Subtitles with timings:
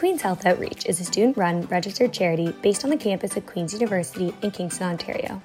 [0.00, 3.74] Queen's Health Outreach is a student run registered charity based on the campus of Queen's
[3.74, 5.42] University in Kingston, Ontario.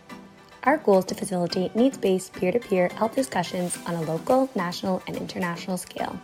[0.64, 4.50] Our goal is to facilitate needs based peer to peer health discussions on a local,
[4.56, 6.18] national, and international scale.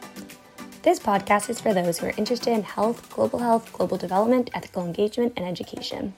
[0.81, 4.85] This podcast is for those who are interested in health, global health, global development, ethical
[4.85, 6.13] engagement, and education.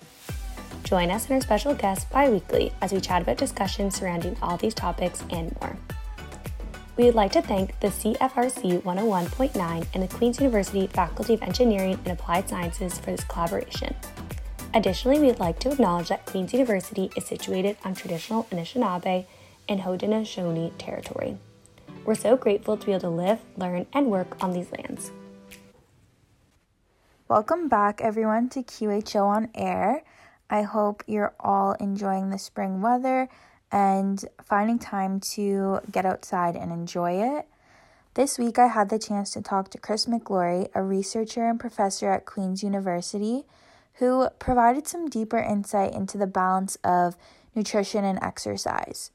[0.84, 4.58] Join us and our special guests bi weekly as we chat about discussions surrounding all
[4.58, 5.76] these topics and more.
[6.96, 11.98] We would like to thank the CFRC 101.9 and the Queen's University Faculty of Engineering
[12.06, 13.96] and Applied Sciences for this collaboration.
[14.76, 19.26] Additionally, we would like to acknowledge that Queen's University is situated on traditional Anishinaabe
[19.68, 21.38] and Haudenosaunee territory.
[22.06, 25.12] We're so grateful to be able to live, learn, and work on these lands.
[27.28, 30.04] Welcome back, everyone, to QHO on Air.
[30.48, 33.30] I hope you're all enjoying the spring weather
[33.73, 37.48] and finding time to get outside and enjoy it.
[38.13, 42.12] This week, I had the chance to talk to Chris McGlory, a researcher and professor
[42.12, 43.46] at Queen's University,
[43.96, 47.18] who provided some deeper insight into the balance of
[47.55, 49.10] nutrition and exercise.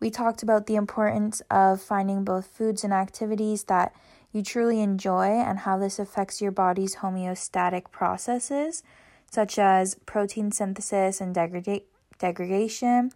[0.00, 3.94] We talked about the importance of finding both foods and activities that
[4.32, 8.82] you truly enjoy and how this affects your body's homeostatic processes,
[9.30, 11.84] such as protein synthesis and degrada-
[12.18, 13.10] degradation,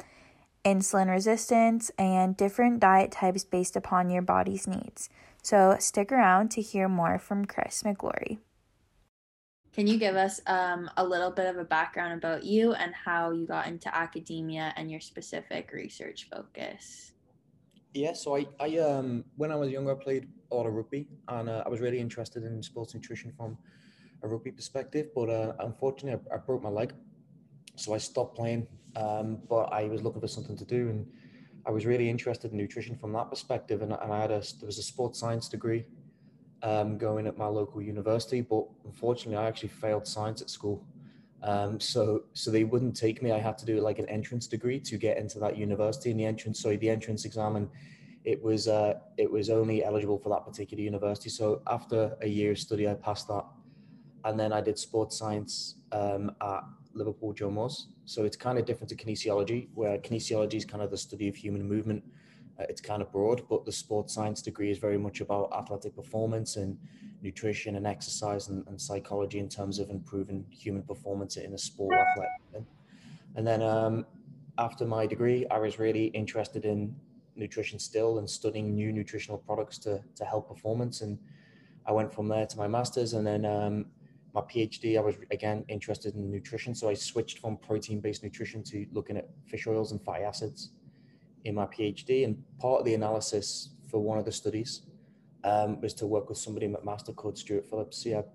[0.74, 5.08] insulin resistance, and different diet types based upon your body's needs.
[5.42, 8.38] So, stick around to hear more from Chris McGlory.
[9.72, 13.30] Can you give us um, a little bit of a background about you and how
[13.30, 17.12] you got into academia and your specific research focus?
[17.94, 21.08] Yeah, so I, I um, when I was younger, I played a lot of rugby,
[21.28, 23.56] and uh, I was really interested in sports nutrition from
[24.22, 25.08] a rugby perspective.
[25.14, 26.92] But uh, unfortunately, I, I, broke my leg,
[27.77, 28.66] so I stopped playing.
[28.97, 31.06] Um, but I was looking for something to do, and
[31.67, 33.83] I was really interested in nutrition from that perspective.
[33.83, 35.84] And, and I had a there was a sports science degree
[36.62, 40.84] um, going at my local university, but unfortunately, I actually failed science at school.
[41.43, 43.31] Um, so, so they wouldn't take me.
[43.31, 46.10] I had to do like an entrance degree to get into that university.
[46.10, 47.69] And the entrance, sorry, the entrance exam, and
[48.25, 51.31] it was uh, it was only eligible for that particular university.
[51.31, 53.44] So after a year's study, I passed that,
[54.25, 57.88] and then I did sports science um, at Liverpool John Moores.
[58.04, 61.37] So it's kind of different to kinesiology, where kinesiology is kind of the study of
[61.37, 62.03] human movement
[62.59, 65.94] uh, it's kind of broad, but the sports science degree is very much about athletic
[65.94, 66.76] performance and
[67.22, 71.94] nutrition and exercise and, and psychology in terms of improving human performance in a sport
[71.94, 72.65] athlete.
[73.37, 74.06] And then um,
[74.56, 76.94] after my degree, I was really interested in
[77.37, 81.03] nutrition still and studying new nutritional products to, to help performance.
[81.03, 81.19] And
[81.87, 83.87] I went from there to my master's and then um,
[84.38, 86.75] my PhD, I was again interested in nutrition.
[86.75, 90.71] So I switched from protein based nutrition to looking at fish oils and fatty acids
[91.44, 94.82] in my PhD, and part of the analysis for one of the studies
[95.44, 98.03] um, was to work with somebody at McMaster called Stuart Phillips.
[98.03, 98.26] He had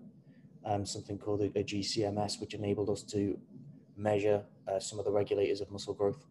[0.66, 3.38] um, something called a, a, GCMS, which enabled us to
[3.98, 6.26] measure uh, some of the regulators of muscle growth.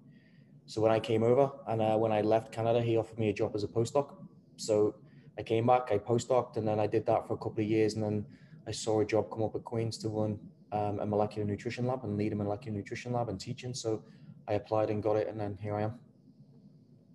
[0.67, 3.33] So when I came over and uh, when I left Canada, he offered me a
[3.33, 4.15] job as a postdoc.
[4.57, 4.95] So
[5.39, 7.95] I came back, I postdoced, and then I did that for a couple of years,
[7.95, 8.27] and then
[8.67, 10.39] I saw a job come up at Queen's to run
[10.73, 13.75] um, a molecular nutrition lab and lead a molecular nutrition lab and teaching.
[13.75, 14.03] So
[14.49, 15.95] I applied and got it, and then here I am.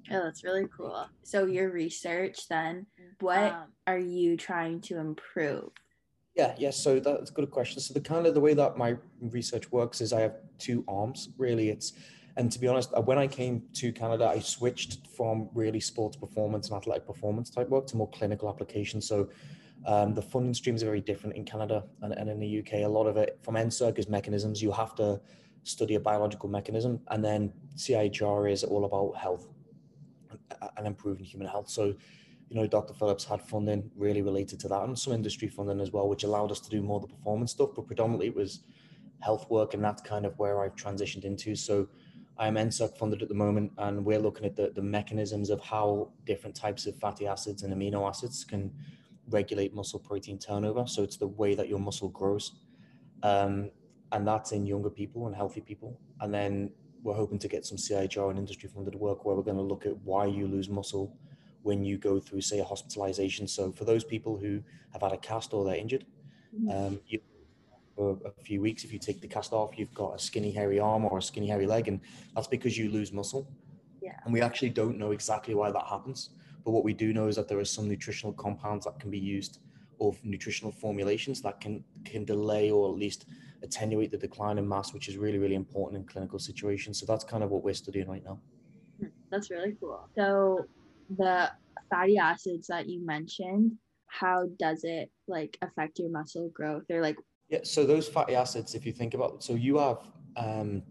[0.09, 1.07] Oh, that's really cool.
[1.23, 2.85] So your research then,
[3.19, 5.69] what um, are you trying to improve?
[6.35, 6.69] Yeah, yeah.
[6.69, 7.81] So that's a good question.
[7.81, 11.29] So the kind of the way that my research works is I have two arms.
[11.37, 11.93] Really, it's
[12.37, 16.15] and to be honest, uh, when I came to Canada, I switched from really sports
[16.15, 19.01] performance and athletic performance type work to more clinical application.
[19.01, 19.29] So
[19.85, 22.83] um, the funding streams are very different in Canada and, and in the UK.
[22.83, 24.61] A lot of it from NSERC is mechanisms.
[24.61, 25.21] You have to
[25.63, 29.47] study a biological mechanism, and then CIHR is all about health
[30.77, 31.69] and improving human health.
[31.69, 31.93] So,
[32.49, 32.93] you know, Dr.
[32.93, 36.51] Phillips had funding really related to that and some industry funding as well, which allowed
[36.51, 38.61] us to do more the performance stuff, but predominantly it was
[39.19, 41.55] health work and that's kind of where I've transitioned into.
[41.55, 41.87] So
[42.37, 46.11] I'm NSERC funded at the moment and we're looking at the, the mechanisms of how
[46.25, 48.71] different types of fatty acids and amino acids can
[49.29, 50.85] regulate muscle protein turnover.
[50.87, 52.59] So it's the way that your muscle grows.
[53.23, 53.71] Um,
[54.11, 55.99] and that's in younger people and healthy people.
[56.21, 56.71] And then
[57.03, 59.85] we're hoping to get some CIHR and industry funded work where we're going to look
[59.85, 61.15] at why you lose muscle
[61.63, 63.47] when you go through, say, a hospitalization.
[63.47, 64.63] So for those people who
[64.93, 66.05] have had a cast or they're injured,
[66.55, 66.69] mm-hmm.
[66.69, 67.19] um, you,
[67.95, 70.79] for a few weeks, if you take the cast off, you've got a skinny, hairy
[70.79, 71.99] arm or a skinny, hairy leg, and
[72.35, 73.49] that's because you lose muscle.
[74.01, 74.13] Yeah.
[74.23, 76.29] And we actually don't know exactly why that happens.
[76.67, 79.17] But what we do know is that there are some nutritional compounds that can be
[79.17, 79.59] used
[79.99, 83.23] or nutritional formulations that can can delay or at least
[83.63, 86.99] attenuate the decline in mass, which is really, really important in clinical situations.
[86.99, 88.41] So that's kind of what we're studying right now.
[89.31, 90.09] That's really cool.
[90.17, 90.65] So
[91.17, 91.49] the
[91.89, 93.71] fatty acids that you mentioned,
[94.07, 97.15] how does it like affect your muscle growth or like
[97.47, 99.99] Yeah, so those fatty acids, if you think about, so you have
[100.35, 100.83] um,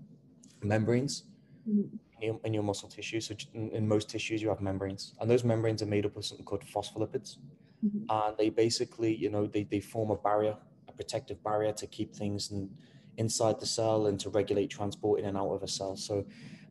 [0.62, 1.24] membranes.
[1.66, 3.20] In your, in your muscle tissue.
[3.20, 6.24] So in, in most tissues, you have membranes, and those membranes are made up of
[6.24, 7.38] something called phospholipids,
[7.84, 8.06] Mhm.
[8.08, 10.56] and they basically, you know, they, they form a barrier,
[10.88, 12.70] a protective barrier to keep things in,
[13.18, 15.94] inside the cell and to regulate transport in and out of a cell.
[15.96, 16.24] So,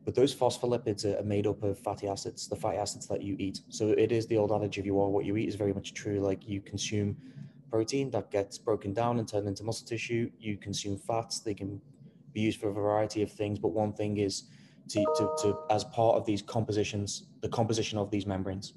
[0.04, 3.36] but those phospholipids are, are made up of fatty acids, the fatty acids that you
[3.38, 3.60] eat.
[3.68, 5.94] So it is the old adage: if you are what you eat, is very much
[5.94, 6.20] true.
[6.20, 7.16] Like you consume
[7.70, 10.30] protein that gets broken down and turned into muscle tissue.
[10.38, 11.80] You consume fats; they can
[12.32, 13.58] be used for a variety of things.
[13.58, 14.44] But one thing is
[14.88, 18.74] to, to, to as part of these compositions, the composition of these membranes.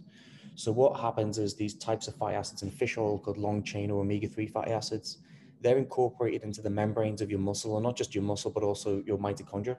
[0.56, 3.90] So what happens is these types of fatty acids in fish oil called long chain
[3.92, 5.20] or omega-3 fatty acids,
[5.62, 9.04] they're incorporated into the membranes of your muscle, and not just your muscle, but also
[9.06, 9.78] your mitochondria.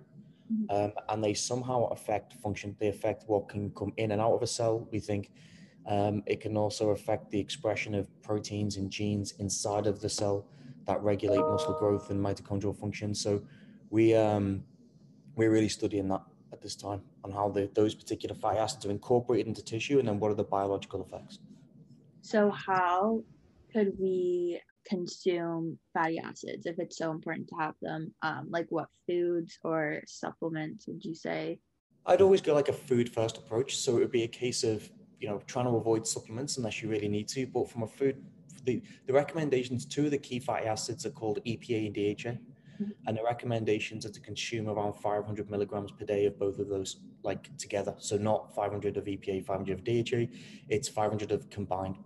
[0.52, 0.66] Mhm.
[0.70, 2.76] Um, and they somehow affect function.
[2.78, 4.88] They affect what can come in and out of a cell.
[4.90, 5.30] We think
[5.86, 10.46] um, it can also affect the expression of proteins and genes inside of the cell
[10.86, 13.14] that regulate muscle growth and mitochondrial function.
[13.14, 13.42] So
[13.90, 14.64] we um,
[15.36, 16.22] we're really studying that
[16.52, 20.08] at this time on how the, those particular fatty acids are incorporated into tissue and
[20.08, 21.38] then what are the biological effects.
[22.22, 23.22] So, how
[23.72, 28.14] could we consume fatty acids if it's so important to have them?
[28.22, 31.58] Um, like, what foods or supplements would you say?
[32.06, 33.76] I'd always go like a food first approach.
[33.76, 34.88] So it would be a case of,
[35.20, 37.46] you know, trying to avoid supplements unless you really need to.
[37.46, 38.22] But from a food,
[38.64, 42.40] the, the recommendations, two of the key fatty acids are called EPA and DHA.
[43.06, 47.00] And the recommendations are to consume around 500 milligrams per day of both of those,
[47.22, 47.94] like together.
[47.98, 50.32] So not 500 of EPA, 500 of DHA,
[50.68, 51.98] it's 500 of combined.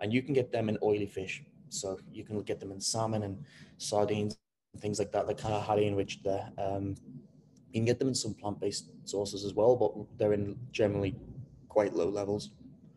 [0.00, 1.42] And you can get them in oily fish.
[1.70, 3.44] So you can get them in salmon and
[3.78, 4.36] sardines
[4.72, 5.26] and things like that.
[5.26, 6.50] They're kind of highly enriched there.
[6.58, 6.94] Um,
[7.72, 11.16] you can get them in some plant-based sources as well, but they're in generally
[11.68, 12.50] quite low levels.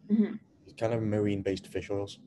[0.10, 0.40] Mhm.
[0.66, 2.20] It's kind of marine-based fish oils.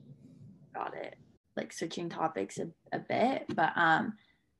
[0.73, 1.15] Got it.
[1.57, 4.13] Like switching topics a, a bit, but um,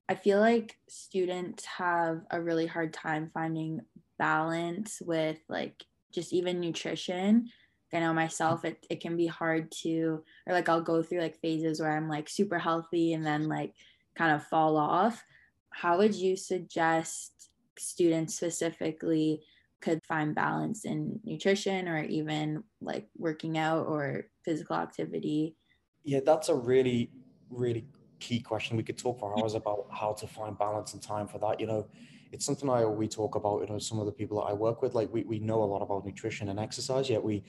[0.07, 3.81] I feel like students have a really hard time finding
[4.19, 7.49] balance with like just even nutrition.
[7.93, 11.39] I know myself, it, it can be hard to, or like I'll go through like
[11.39, 13.73] phases where I'm like super healthy and then like
[14.15, 15.23] kind of fall off.
[15.69, 17.49] How would you suggest
[17.79, 19.43] students specifically
[19.79, 25.55] could find balance in nutrition or even like working out or physical activity?
[26.03, 27.11] Yeah, that's a really,
[27.49, 27.85] really
[28.25, 28.75] key question.
[28.75, 31.59] We could talk for hours about how to find balance and time for that.
[31.59, 31.87] You know,
[32.31, 33.61] it's something I we talk about.
[33.61, 35.69] You know, some of the people that I work with, like we, we know a
[35.73, 37.43] lot about nutrition and exercise, yet we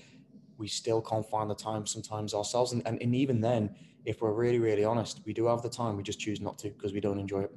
[0.59, 2.73] we still can't find the time sometimes ourselves.
[2.73, 3.75] And, and, and even then,
[4.07, 5.97] if we're really, really honest, we do have the time.
[5.97, 7.55] We just choose not to because we don't enjoy it.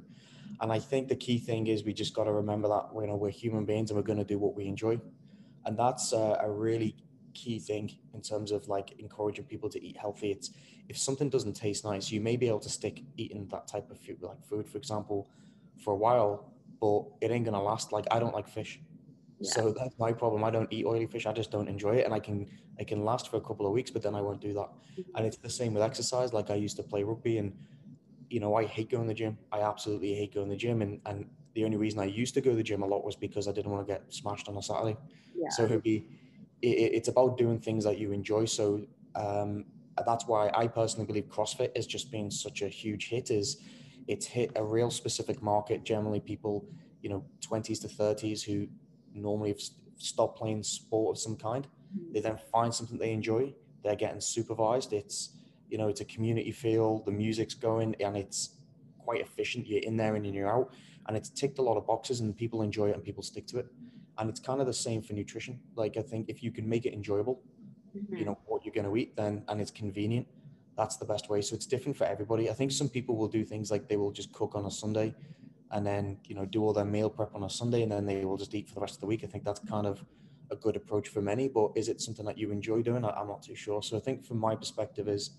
[0.60, 3.16] And I think the key thing is we just got to remember that you know
[3.16, 4.98] we're human beings and we're going to do what we enjoy,
[5.66, 6.96] and that's a, a really
[7.34, 10.30] key thing in terms of like encouraging people to eat healthy.
[10.32, 10.50] It's
[10.90, 13.98] if something doesn't taste nice, you may be able to stick eating that type of
[14.04, 15.30] food, like food, for example,
[15.84, 17.92] for a while, but it ain't gonna last.
[17.96, 18.72] Like I don't like fish,
[19.40, 19.50] Yeah.
[19.54, 20.44] so that's my problem.
[20.44, 21.26] I don't eat oily fish.
[21.26, 22.38] I just don't enjoy it, and I can
[22.80, 24.68] I can last for a couple of weeks, but then I won't do that.
[25.14, 26.32] And it's the same with exercise.
[26.38, 27.48] Like I used to play rugby, and
[28.34, 29.38] you know I hate going to the gym.
[29.52, 31.18] I absolutely hate going to the gym, and and
[31.54, 33.52] the only reason I used to go to the gym a lot was because I
[33.52, 34.96] didn't want to get smashed on a Saturday.
[35.36, 35.48] Yeah.
[35.50, 35.96] So it'd be
[36.62, 38.44] it- it's about doing things that you enjoy.
[38.58, 39.64] So um,
[40.06, 43.30] that's why I personally believe CrossFit has just been such a huge hit.
[43.30, 43.58] Is
[44.08, 45.84] it's hit a real specific market.
[45.84, 46.66] Generally, people
[47.02, 48.66] you know twenties to thirties who
[49.14, 49.60] normally have
[49.96, 51.66] stopped playing sport of some kind.
[51.66, 52.12] Mhm.
[52.12, 53.54] They then find something they enjoy.
[53.82, 54.92] They're getting supervised.
[54.92, 55.30] It's
[55.68, 57.00] you know it's a community feel.
[57.04, 58.56] The music's going and it's
[58.98, 59.66] quite efficient.
[59.66, 60.72] You're in there and you're out,
[61.06, 63.58] and it's ticked a lot of boxes and people enjoy it and people stick to
[63.58, 63.66] it.
[64.18, 65.60] And it's kind of the same for nutrition.
[65.74, 67.42] Like I think if you can make it enjoyable,
[67.96, 68.18] Mhm.
[68.18, 70.26] you know what you're going to eat then and it's convenient.
[70.76, 71.40] That's the best way.
[71.42, 72.48] So it's different for everybody.
[72.48, 75.14] I think some people will do things like they will just cook on a sunday
[75.72, 78.24] and then you know do all their meal prep on a sunday and then they
[78.24, 79.22] will just eat for the rest of the week.
[79.24, 80.04] I think that's kind of
[80.50, 83.04] a good approach for many but is it something that you enjoy doing?
[83.04, 83.82] I, i'm not too sure.
[83.82, 85.30] So i think from my perspective is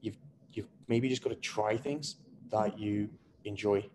[0.00, 0.18] you've
[0.52, 2.16] you've maybe just got to try things
[2.50, 3.08] that you
[3.44, 3.88] enjoy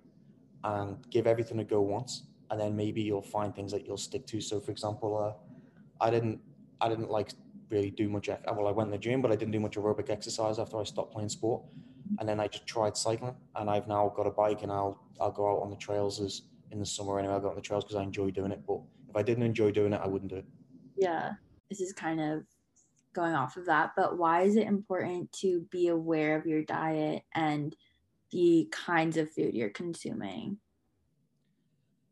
[0.64, 4.26] and give everything a go once and then maybe you'll find things that you'll stick
[4.28, 4.42] to.
[4.42, 5.34] So for example uh,
[6.06, 6.40] i didn't
[6.82, 7.30] i didn't like
[7.70, 8.30] really do much.
[8.30, 10.84] Well, I went to the gym, but I didn't do much aerobic exercise after I
[10.84, 11.64] stopped playing sport.
[12.20, 15.32] And then I just tried cycling, and I've now got a bike, and I'll I'll
[15.32, 17.34] go out on the trails as in the summer anyway.
[17.34, 18.62] I'll go on the trails because I enjoy doing it.
[18.66, 20.46] But if I didn't enjoy doing it, I wouldn't do it.
[20.98, 21.34] Yeah.
[21.70, 22.44] This is kind of
[23.14, 27.24] going off of that, but why is it important to be aware of your diet
[27.34, 27.76] and
[28.32, 30.60] the kinds of food you're consuming?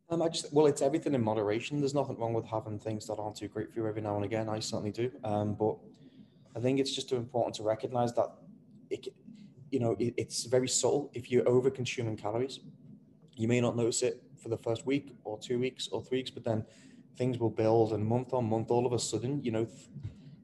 [0.09, 1.79] Um, I just well, it's everything in moderation.
[1.79, 4.25] There's nothing wrong with having things that aren't too great for you every now and
[4.25, 4.47] again.
[4.49, 5.11] I certainly do.
[5.23, 5.77] Um, but
[6.55, 8.29] I think it's just important to recognize that
[8.91, 9.07] it,
[9.71, 11.09] you know, it, it's very subtle.
[11.13, 12.59] If you're over consuming calories,
[13.35, 16.29] you may not notice it for the first week or two weeks or three weeks,
[16.29, 16.63] but then
[17.17, 19.67] things will build and month on month, all of a sudden, you know,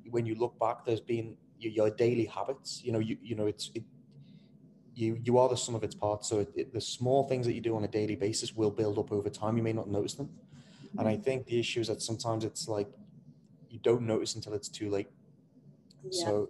[0.09, 3.45] when you look back, there's been your, your daily habits, you know, you, you know,
[3.45, 3.83] it's, it,
[4.93, 6.27] you, you are the sum of its parts.
[6.27, 8.97] So it, it, the small things that you do on a daily basis will build
[8.97, 9.57] up over time.
[9.57, 10.27] You may not notice them.
[10.27, 10.99] Mm-hmm.
[10.99, 11.23] And I mm-hmm.
[11.23, 12.87] think the issue is that sometimes it's like,
[13.69, 15.07] you don't notice until it's too late.
[16.03, 16.25] Yeah.
[16.25, 16.49] So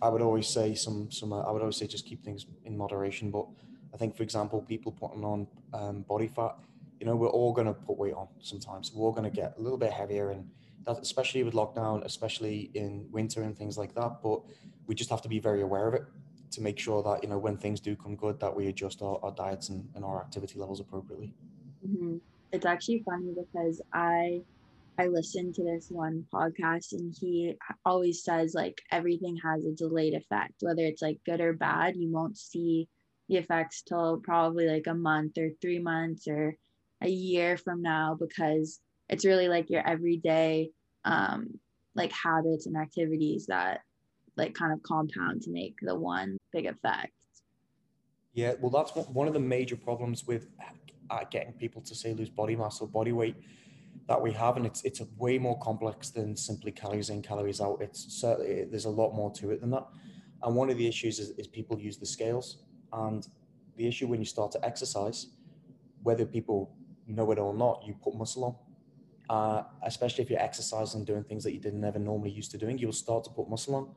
[0.00, 2.76] I would always say some, some, uh, I would always say just keep things in
[2.76, 3.30] moderation.
[3.30, 3.46] But
[3.92, 6.56] I think, for example, people putting on um, body fat,
[6.98, 8.92] you know, we're all going to put weight on sometimes.
[8.94, 10.48] We're all going to get a little bit heavier, and
[10.86, 14.22] that, especially with lockdown, especially in winter and things like that.
[14.22, 14.40] But
[14.86, 16.04] we just have to be very aware of it
[16.52, 19.18] to make sure that you know when things do come good, that we adjust our,
[19.22, 21.32] our diets and, and our activity levels appropriately.
[21.86, 22.16] Mm-hmm.
[22.52, 24.42] It's actually funny because I
[24.98, 30.14] I listened to this one podcast and he always says like everything has a delayed
[30.14, 31.96] effect, whether it's like good or bad.
[31.96, 32.88] You won't see
[33.28, 36.56] the effects till probably like a month or three months or
[37.00, 40.70] a year from now because it's really like your everyday
[41.04, 41.58] um
[41.94, 43.80] like habits and activities that
[44.36, 47.12] like kind of compound to make the one big effect
[48.34, 50.48] yeah well that's one of the major problems with
[51.10, 53.36] uh, getting people to say lose body mass or body weight
[54.08, 57.60] that we have and it's it's a way more complex than simply calories in calories
[57.60, 59.86] out it's certainly there's a lot more to it than that
[60.42, 62.62] and one of the issues is, is people use the scales
[62.92, 63.28] and
[63.76, 65.28] the issue when you start to exercise
[66.02, 66.74] whether people
[67.06, 68.54] know it or not, you put muscle on.
[69.30, 72.76] Uh, especially if you're exercising, doing things that you didn't ever normally used to doing,
[72.76, 73.88] you'll start to put muscle on.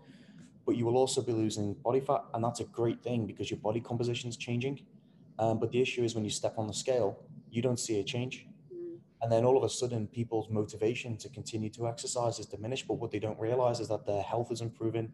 [0.66, 3.60] But you will also be losing body fat, and that's a great thing because your
[3.60, 4.82] body composition is changing.
[5.38, 7.20] Um, but the issue is when you step on the scale,
[7.52, 8.48] you don't see a change.
[8.74, 8.98] Mm.
[9.22, 12.88] And then all of a sudden, people's motivation to continue to exercise is diminished.
[12.88, 15.12] But what they don't realize is that their health is improving,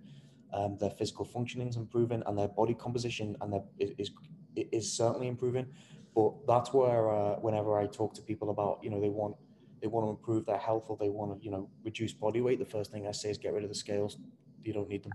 [0.53, 4.11] um, their physical functioning is improving, and their body composition and their, is, is,
[4.55, 5.67] is certainly improving.
[6.15, 9.35] But that's where uh, whenever I talk to people about, you know, they want
[9.81, 12.59] they want to improve their health or they want to, you know, reduce body weight,
[12.59, 14.17] the first thing I say is get rid of the scales.
[14.63, 15.13] You don't need them.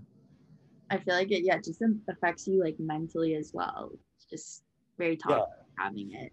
[0.90, 3.90] I feel like it, yeah, it just affects you like mentally as well.
[4.16, 4.62] It's just
[4.98, 5.84] very tough yeah.
[5.84, 6.32] having it.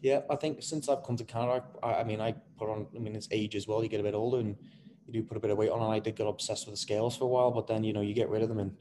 [0.00, 2.98] Yeah, I think since I've come to Canada, I, I, mean, I put on, I
[2.98, 3.82] mean, it's age as well.
[3.82, 4.56] You get a bit older and
[5.06, 5.80] you do put a bit of weight on.
[5.80, 8.00] And I did get obsessed with the scales for a while, but then, you know,
[8.00, 8.76] you get rid of them and,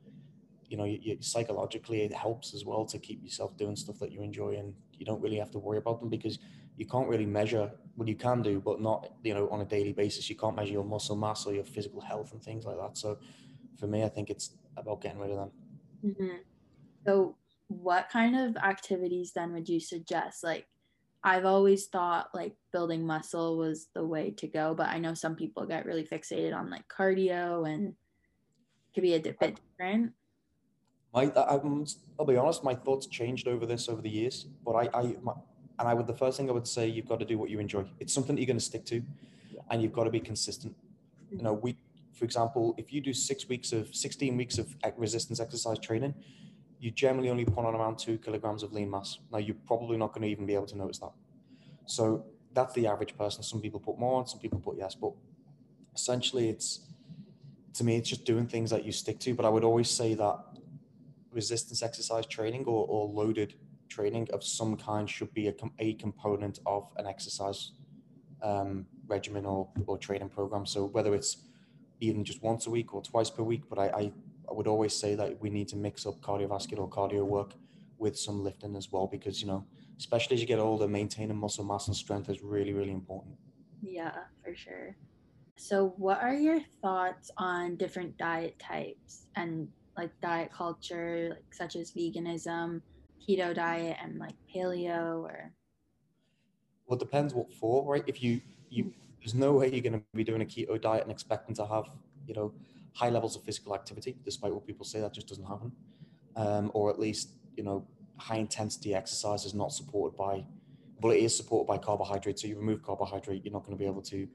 [0.68, 4.12] you know, you, you, psychologically it helps as well to keep yourself doing stuff that
[4.12, 6.40] you enjoy and you don't really have to worry about them because
[6.78, 9.94] you can't really measure what you can do, but not you know on a daily
[9.94, 10.30] basis.
[10.30, 12.98] You can't measure your muscle mass or your physical health and things like that.
[12.98, 13.20] So
[13.80, 15.52] for me, I think it's about getting rid of them.
[16.06, 16.38] Mm-hmm.
[17.06, 17.36] So
[17.68, 20.44] what kind of activities then would you suggest?
[20.44, 20.68] Like
[21.24, 25.36] I've always thought like building muscle was the way to go, but I know some
[25.36, 30.14] people get really fixated on like cardio and it could be a bit different.
[31.14, 31.60] My, I,
[32.20, 34.48] I'll be honest, my thoughts changed over this over the years.
[34.66, 35.34] But I, I my,
[35.80, 37.60] and I would the first thing I would say, you've got to do what you
[37.60, 37.84] enjoy.
[38.00, 39.02] It's something that you're going to stick to,
[39.70, 40.76] and you've got to be consistent.
[41.32, 41.76] You know, we,
[42.14, 46.14] for example, if you do six weeks of, 16 weeks of resistance exercise training,
[46.80, 49.20] you generally only put on around two kilograms of lean mass.
[49.32, 51.12] Now, you're probably not going to even be able to notice that.
[51.86, 53.44] So that's the average person.
[53.44, 55.12] Some people put more on, some people put yes, but
[55.96, 56.88] essentially, it's
[57.76, 59.34] to me, it's just doing things that you stick to.
[59.34, 60.40] But I would always say that
[61.32, 63.54] resistance exercise training or, or loaded
[63.88, 67.72] training of some kind should be a, a component of an exercise
[68.42, 70.66] um, regimen or, or training program.
[70.66, 71.38] So whether it's
[72.02, 74.12] even just once a week or twice per week, but I, I,
[74.50, 77.54] I would always say that we need to mix up cardiovascular cardio work
[77.98, 79.64] with some lifting as well, because, you know,
[79.98, 83.36] especially as you get older, maintaining muscle mass and strength is really, really important.
[83.82, 84.12] Yeah,
[84.44, 84.96] for sure.
[85.58, 91.76] So, what are your thoughts on different diet types and like diet culture, like such
[91.76, 92.82] as veganism,
[93.22, 95.52] keto diet, and like paleo, or?
[96.88, 98.04] Well, it depends what for, right?
[98.08, 98.42] If you
[98.72, 99.01] you mm-hmm.
[99.22, 101.86] There's no way you're going to be doing a keto diet and expecting to have
[102.28, 102.54] you know
[102.94, 105.72] high levels of physical activity, despite what people say that just doesn't happen,
[106.36, 107.86] um, or at least you know
[108.18, 110.46] high intensity exercise is not supported by
[111.02, 112.44] well, it is supported by carbohydrates.
[112.44, 114.28] So you remove carbohydrate, you're not going to be able to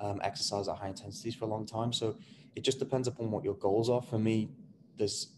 [0.00, 1.92] um, exercise at high intensities for a long time.
[1.92, 2.16] So
[2.56, 4.02] it just depends upon what your goals are.
[4.02, 4.50] For me,
[4.96, 5.28] there's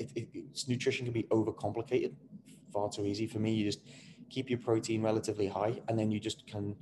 [0.00, 2.12] it, it, it's nutrition can be overcomplicated
[2.72, 3.52] far too easy for me.
[3.52, 3.80] You just
[4.28, 6.76] keep your protein relatively high, and then you just can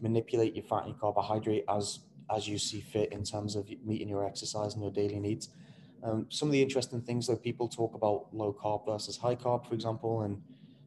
[0.00, 2.00] manipulate your fat and your carbohydrate as
[2.34, 5.48] as you see fit in terms of meeting your exercise and your daily needs.
[6.02, 9.66] Um, some of the interesting things that people talk about low carb versus high carb,
[9.66, 10.42] for example, and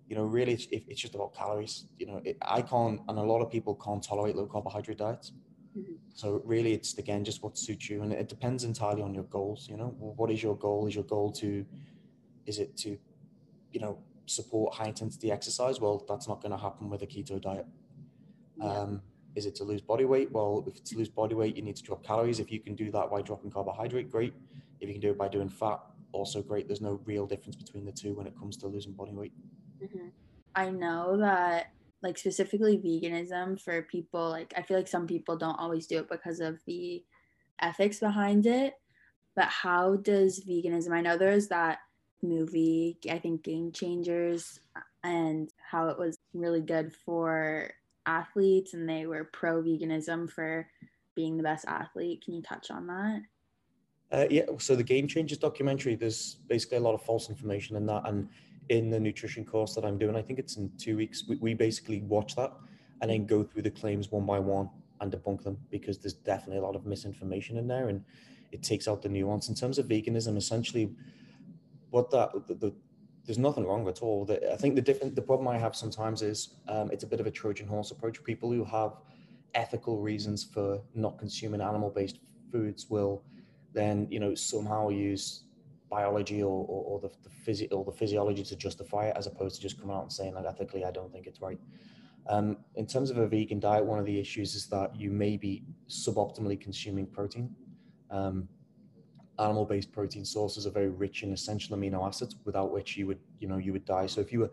[0.09, 1.85] you know, really, it's, it's just about calories.
[1.99, 5.33] You know, it, I can't, and a lot of people can't tolerate low carbohydrate diets.
[5.77, 5.93] Mm-hmm.
[6.15, 9.67] So really, it's again just what suits you, and it depends entirely on your goals.
[9.69, 10.87] You know, what is your goal?
[10.87, 11.63] Is your goal to
[12.47, 12.97] is it to,
[13.71, 15.79] you know, support high intensity exercise?
[15.79, 17.67] Well, that's not going to happen with a keto diet.
[18.61, 19.01] Um,
[19.35, 20.31] is it to lose body weight?
[20.31, 22.39] Well, if it's to lose body weight, you need to drop calories.
[22.39, 24.33] If you can do that by dropping carbohydrate, great.
[24.79, 25.79] If you can do it by doing fat,
[26.11, 26.67] also great.
[26.67, 29.33] There's no real difference between the two when it comes to losing body weight.
[29.81, 30.07] Mm-hmm.
[30.55, 31.67] I know that,
[32.01, 36.09] like, specifically veganism for people, like, I feel like some people don't always do it
[36.09, 37.03] because of the
[37.61, 38.73] ethics behind it.
[39.35, 41.79] But how does veganism, I know there's that
[42.21, 44.59] movie, I think Game Changers,
[45.03, 47.71] and how it was really good for
[48.09, 50.67] athletes and they were pro veganism for
[51.15, 52.23] being the best athlete.
[52.23, 53.21] Can you touch on that?
[54.11, 57.85] Uh, yeah, so the Game Changers documentary, there's basically a lot of false information in
[57.85, 58.01] that.
[58.05, 58.27] And
[58.69, 61.53] in the nutrition course that I'm doing, I think it's in two weeks, we, we
[61.53, 62.51] basically watch that
[63.01, 64.69] and then go through the claims one by one
[65.01, 68.03] and debunk them because there's definitely a lot of misinformation in there and
[68.51, 69.47] it takes out the nuance.
[69.49, 70.91] In terms of veganism, essentially,
[71.91, 72.73] what that, the, the
[73.29, 74.25] there's nothing wrong at all.
[74.25, 77.19] The, I think the different the problem I have sometimes is um, it's a bit
[77.19, 78.23] of a Trojan horse approach.
[78.23, 78.93] People who have
[79.53, 82.17] ethical reasons for not consuming animal-based
[82.51, 83.21] foods will
[83.71, 85.43] then you know somehow use
[85.91, 89.57] biology or, or, or the, the physio or the physiology to justify it as opposed
[89.57, 91.59] to just coming out and saying like ethically I don't think it's right.
[92.27, 95.37] Um, in terms of a vegan diet, one of the issues is that you may
[95.37, 97.55] be suboptimally consuming protein.
[98.09, 98.49] Um,
[99.39, 103.47] animal-based protein sources are very rich in essential amino acids, without which you would, you
[103.47, 104.07] know, you would die.
[104.07, 104.51] So if you were,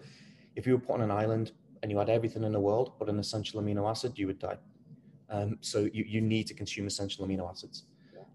[0.54, 1.52] if you were put on an island
[1.82, 4.58] and you had everything in the world but an essential amino acid, you would die.
[5.28, 7.84] Um, so you, you need to consume essential amino acids.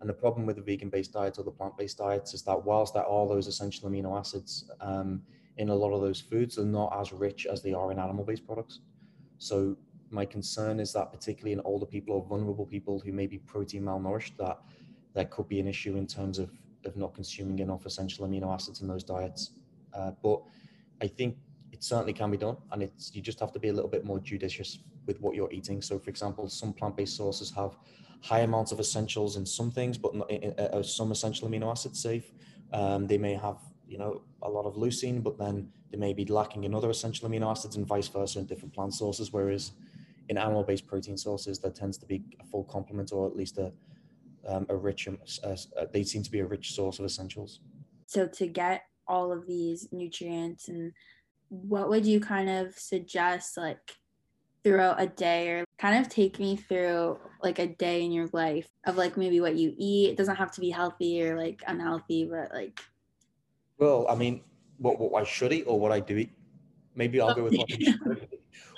[0.02, 3.06] And the problem with the vegan-based diets or the plant-based diets is that whilst there
[3.06, 5.22] are those essential amino acids um,
[5.58, 8.46] in a lot of those foods, they're not as rich as they are in animal-based
[8.46, 8.80] products.
[9.38, 9.78] So
[10.10, 13.84] my concern is that particularly in older people or vulnerable people who may be protein
[13.84, 14.60] malnourished, that
[15.14, 16.50] that could be an issue in terms of,
[16.86, 19.52] of not consuming enough essential amino acids in those diets.
[19.94, 20.42] Uh, but
[21.02, 21.38] I think
[21.72, 24.06] it certainly can be done, and it's you just have to be a little bit
[24.06, 25.82] more judicious with what you're eating.
[25.82, 27.78] So, for example, some plant-based sources have
[28.22, 32.32] high amounts of essentials in some things, but in, uh, some essential amino acids safe.
[32.72, 36.26] Um, they may have you know a lot of leucine, but then they may be
[36.26, 39.34] lacking in other essential amino acids, and vice versa in different plant sources.
[39.34, 39.72] Whereas
[40.30, 43.72] in animal-based protein sources, there tends to be a full complement, or at least a
[44.48, 47.60] um, a rich, uh, uh, they seem to be a rich source of essentials.
[48.08, 50.94] So to get all of these nutrients and
[51.50, 53.96] what would you kind of suggest like
[54.64, 58.68] throughout a day or kind of take me through like a day in your life
[58.86, 60.12] of like maybe what you eat?
[60.12, 62.80] It doesn't have to be healthy or like unhealthy but like
[63.82, 64.42] well i mean
[64.78, 66.32] what, what i should eat or what i do eat?
[66.96, 67.70] Maybe i'll go with what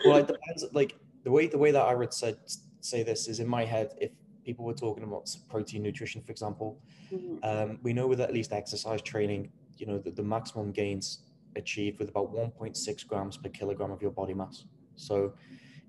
[0.06, 2.34] well it depends like the way the way that i would say
[2.80, 4.12] say this is in my head if
[4.44, 6.80] people were talking about protein nutrition, for example.
[7.12, 7.38] Mm-hmm.
[7.44, 11.20] Um, we know with at least exercise training, you know, the, the maximum gains
[11.56, 14.66] achieved with about 1.6 grams per kilogram of your body mass.
[14.96, 15.34] So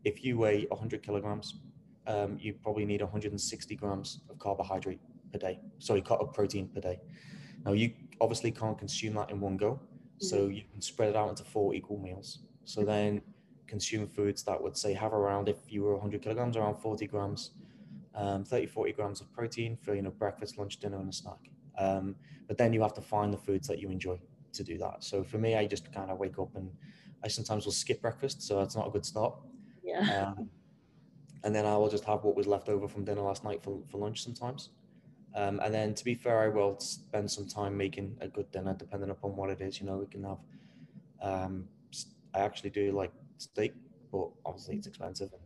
[0.05, 1.61] if you weigh 100 kilograms,
[2.07, 5.01] um, you probably need 160 grams of carbohydrate
[5.33, 5.59] per day.
[5.79, 7.01] Sorry, cut of protein per day.
[7.64, 10.27] Now you obviously can't consume that in one go, mm-hmm.
[10.27, 12.40] so you can spread it out into four equal meals.
[12.64, 12.90] So mm-hmm.
[12.90, 13.23] then
[13.67, 17.51] consume foods that would say have around, if you were 100 kilograms, around 40 grams
[18.14, 21.50] um, 30, 40 grams of protein for you know breakfast, lunch, dinner, and a snack.
[21.79, 22.14] Um,
[22.46, 24.18] but then you have to find the foods that you enjoy
[24.53, 25.03] to do that.
[25.03, 26.70] So for me, I just kind of wake up and
[27.24, 29.35] I sometimes will skip breakfast, so that's not a good start.
[29.83, 30.35] Yeah.
[30.37, 30.50] Um,
[31.42, 33.81] and then I will just have what was left over from dinner last night for,
[33.90, 34.70] for lunch sometimes.
[35.35, 38.74] Um, and then to be fair, I will spend some time making a good dinner,
[38.74, 39.81] depending upon what it is.
[39.81, 40.38] You know, we can have.
[41.20, 41.68] Um,
[42.35, 43.74] I actually do like steak,
[44.12, 45.42] but obviously it's expensive and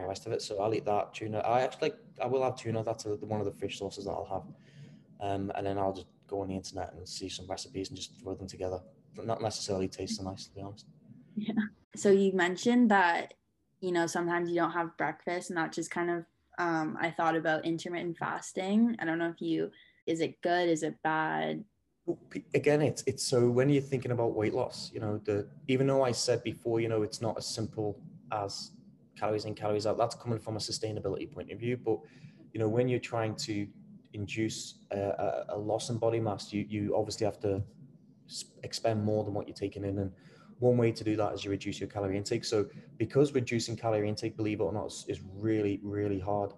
[0.00, 0.42] the rest of it.
[0.42, 1.38] So I'll eat that tuna.
[1.38, 2.82] I actually I will have tuna.
[2.82, 4.24] That's a, one of the fish sauces that I'll
[5.20, 5.28] have.
[5.28, 8.20] Um, and then I'll just go on the internet and see some recipes and just
[8.20, 8.80] throw them together.
[9.22, 10.86] Not necessarily taste so nice, to be honest.
[11.36, 11.52] Yeah.
[11.94, 13.34] So you mentioned that
[13.80, 16.24] you know sometimes you don't have breakfast, and that just kind of
[16.58, 18.96] um, I thought about intermittent fasting.
[18.98, 19.70] I don't know if you
[20.06, 20.68] is it good?
[20.68, 21.64] Is it bad?
[22.54, 26.02] Again, it's it's so when you're thinking about weight loss, you know, the even though
[26.02, 28.00] I said before, you know, it's not as simple
[28.32, 28.72] as
[29.18, 29.98] calories in, calories out.
[29.98, 31.76] That's coming from a sustainability point of view.
[31.76, 31.98] But
[32.52, 33.66] you know, when you're trying to
[34.12, 37.62] induce a, a, loss in body mass, you you obviously have to
[38.62, 39.98] expend more than what you're taking in.
[39.98, 40.12] And
[40.58, 42.44] one way to do that is you reduce your calorie intake.
[42.44, 42.66] So
[42.98, 46.52] because reducing calorie intake, believe it or not, is, is really really hard.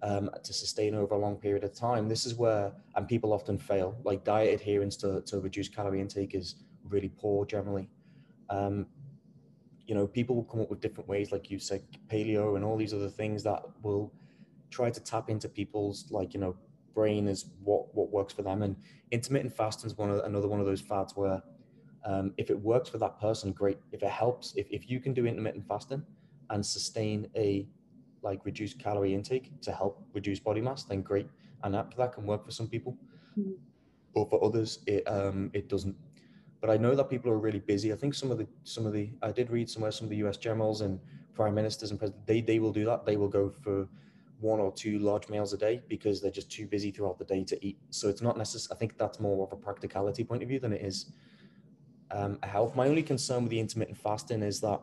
[0.00, 2.08] Um, to sustain over a long period of time.
[2.08, 6.36] This is where, and people often fail, like diet adherence to, to reduce calorie intake
[6.36, 7.88] is really poor generally.
[8.48, 8.86] Um,
[9.88, 12.76] you know, people will come up with different ways, like you said, paleo and all
[12.82, 14.12] these other things that will
[14.70, 16.54] try to tap into people's like, you know,
[16.94, 18.62] brain is what what works for them.
[18.62, 18.76] And
[19.10, 21.42] intermittent fasting is one of another one of those fads where
[22.04, 23.78] Um, if it works for that person, great.
[23.96, 26.02] If it helps, if, if you can do intermittent fasting
[26.48, 27.48] and sustain a
[28.28, 31.28] like reduced calorie intake to help reduce body mass, then great.
[31.62, 32.92] And that, that can work for some people.
[33.36, 33.56] Mm-hmm.
[34.14, 35.96] But for others, it um it doesn't.
[36.60, 37.92] But I know that people are really busy.
[37.92, 40.16] I think some of the some of the I did read somewhere some of the
[40.16, 40.98] US generals and
[41.34, 43.06] prime ministers and presidents they they will do that.
[43.06, 43.88] They will go for
[44.40, 47.42] one or two large meals a day because they're just too busy throughout the day
[47.44, 47.76] to eat.
[47.90, 48.76] So it's not necessary.
[48.76, 51.12] I think that's more of a practicality point of view than it is
[52.10, 52.76] um, a health.
[52.76, 54.80] My only concern with the intermittent fasting is that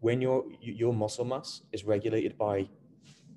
[0.00, 2.68] when your your muscle mass is regulated by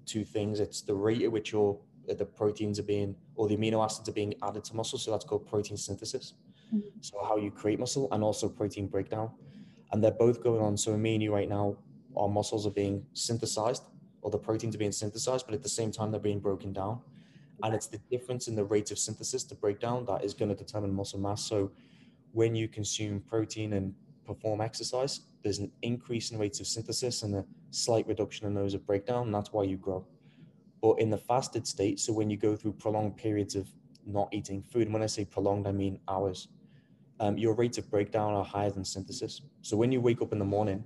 [0.06, 3.84] two things, it's the rate at which your the proteins are being or the amino
[3.84, 4.98] acids are being added to muscle.
[4.98, 6.34] So that's called protein synthesis.
[6.74, 6.88] Mm-hmm.
[7.02, 9.32] So how you create muscle and also protein breakdown,
[9.92, 10.78] and they're both going on.
[10.78, 11.78] So me and you right now,
[12.16, 13.84] our muscles are being synthesized
[14.22, 17.00] or the proteins are being synthesized, but at the same time they're being broken down.
[17.64, 20.56] And it's the difference in the rate of synthesis to breakdown that is going to
[20.56, 21.44] determine muscle mass.
[21.44, 21.72] So
[22.32, 23.94] when you consume protein and
[24.26, 28.74] perform exercise, there's an increase in rates of synthesis and a slight reduction in those
[28.74, 29.28] of breakdown.
[29.28, 30.06] And that's why you grow.
[30.82, 33.68] But in the fasted state, so when you go through prolonged periods of
[34.06, 36.48] not eating food, and when I say prolonged, I mean hours,
[37.20, 39.42] um, your rates of breakdown are higher than synthesis.
[39.62, 40.84] So when you wake up in the morning,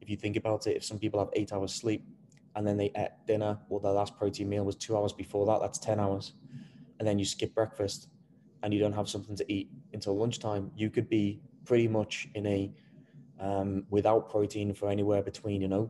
[0.00, 2.04] if you think about it, if some people have eight hours sleep,
[2.56, 5.60] and then they ate dinner or their last protein meal was two hours before that,
[5.60, 6.32] that's 10 hours.
[6.98, 8.08] And then you skip breakfast
[8.62, 12.46] and you don't have something to eat until lunchtime, you could be pretty much in
[12.46, 12.72] a
[13.38, 15.88] um, without protein for anywhere between, you know,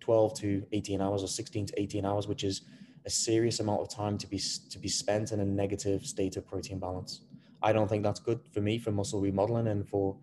[0.00, 2.62] 12 to 18 hours or 16 to 18 hours, which is
[3.04, 6.46] a serious amount of time to be to be spent in a negative state of
[6.46, 7.20] protein balance.
[7.62, 10.16] I don't think that's good for me for muscle remodeling and for,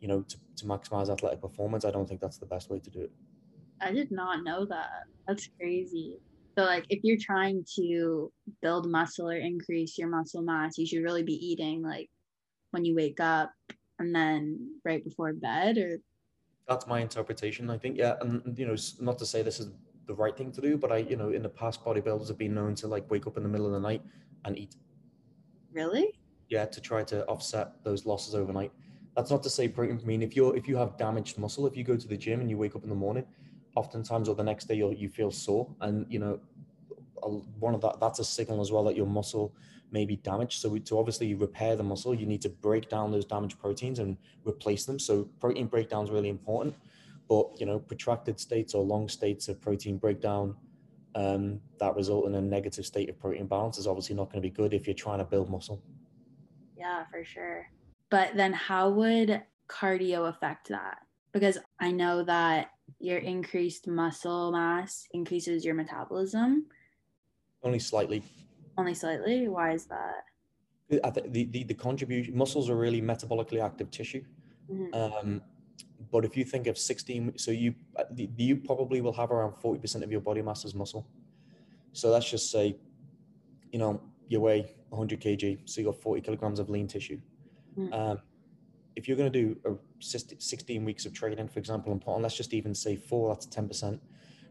[0.00, 1.84] you know, to, to maximize athletic performance.
[1.84, 3.12] I don't think that's the best way to do it.
[3.80, 5.04] I did not know that.
[5.26, 6.18] That's crazy.
[6.56, 8.32] So like if you're trying to
[8.62, 12.08] build muscle or increase your muscle mass, you should really be eating like
[12.70, 13.50] when you wake up
[13.98, 15.98] and then right before bed or
[16.68, 17.70] that's my interpretation.
[17.70, 19.70] I think yeah, and you know, not to say this is
[20.06, 22.54] the right thing to do, but I, you know, in the past bodybuilders have been
[22.54, 24.02] known to like wake up in the middle of the night
[24.44, 24.76] and eat.
[25.72, 26.14] Really?
[26.48, 28.72] Yeah, to try to offset those losses overnight.
[29.16, 30.00] That's not to say protein.
[30.02, 32.40] I mean, if you're if you have damaged muscle, if you go to the gym
[32.40, 33.24] and you wake up in the morning
[33.76, 36.40] oftentimes or the next day you you feel sore and you know
[37.58, 39.54] one of that that's a signal as well that your muscle
[39.90, 43.24] may be damaged so to obviously repair the muscle you need to break down those
[43.24, 46.74] damaged proteins and replace them so protein breakdown is really important
[47.28, 50.54] but you know protracted states or long states of protein breakdown
[51.16, 54.48] um, that result in a negative state of protein balance is obviously not going to
[54.48, 55.80] be good if you're trying to build muscle
[56.84, 57.66] yeah for sure
[58.10, 60.98] but then how would cardio affect that
[61.32, 62.70] because i know that
[63.00, 66.66] your increased muscle mass increases your metabolism?
[67.62, 68.22] Only slightly.
[68.76, 69.48] Only slightly?
[69.48, 70.24] Why is that?
[70.88, 74.24] The, the, the contribution, muscles are really metabolically active tissue.
[74.70, 74.94] Mm-hmm.
[74.94, 75.42] Um,
[76.10, 77.74] but if you think of 16, so you,
[78.36, 81.06] you probably will have around 40% of your body mass as muscle.
[81.92, 82.76] So let's just say,
[83.72, 87.20] you know, you weigh 100 kg, so you got 40 kilograms of lean tissue.
[87.78, 87.92] Mm-hmm.
[87.92, 88.18] Um,
[88.96, 92.54] if you're going to do a 16 weeks of training, for example, on, let's just
[92.54, 93.98] even say four, that's 10%.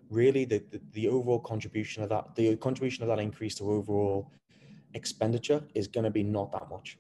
[0.09, 4.31] Really, the, the, the overall contribution of that, the contribution of that increase to overall
[4.93, 6.97] expenditure is going to be not that much.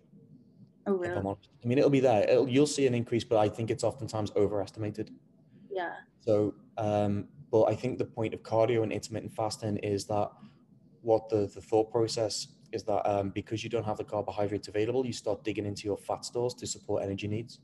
[0.85, 1.15] Oh, really?
[1.15, 2.29] I mean, it'll be there.
[2.29, 5.11] It'll, you'll see an increase, but I think it's oftentimes overestimated.
[5.71, 5.93] Yeah.
[6.21, 10.29] So, um, but I think the point of cardio and intermittent fasting is that
[11.01, 15.05] what the, the thought process is that um, because you don't have the carbohydrates available,
[15.05, 17.59] you start digging into your fat stores to support energy needs.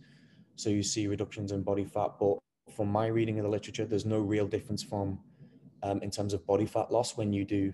[0.55, 2.11] So you see reductions in body fat.
[2.19, 2.37] But
[2.75, 5.19] from my reading of the literature, there's no real difference from
[5.83, 7.73] um, in terms of body fat loss when you do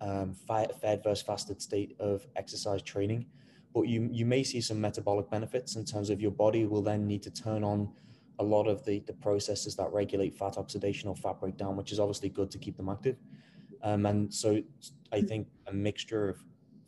[0.00, 3.26] um, fed versus fasted state of exercise training.
[3.74, 7.06] But you you may see some metabolic benefits in terms of your body will then
[7.06, 7.90] need to turn on
[8.38, 11.98] a lot of the, the processes that regulate fat oxidation or fat breakdown, which is
[11.98, 13.16] obviously good to keep them active.
[13.82, 14.62] Um, and so
[15.12, 16.38] I think a mixture of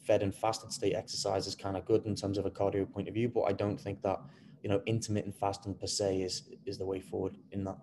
[0.09, 3.09] fed and fasted state exercise is kind of good in terms of a cardio point
[3.09, 4.19] of view, but I don't think that
[4.63, 7.77] you know intermittent fasting per se is is the way forward in that.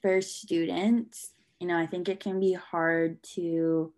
[0.00, 3.92] For students, you know, I think it can be hard to.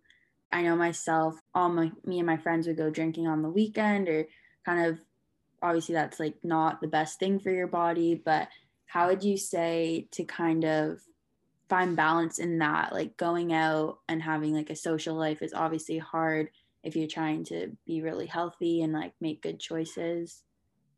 [0.51, 4.09] I know myself, all my me and my friends would go drinking on the weekend,
[4.09, 4.27] or
[4.65, 4.99] kind of
[5.61, 8.47] obviously that's like not the best thing for your body, but
[8.87, 10.99] how would you say to kind of
[11.69, 15.97] find balance in that like going out and having like a social life is obviously
[15.97, 16.49] hard
[16.83, 20.43] if you're trying to be really healthy and like make good choices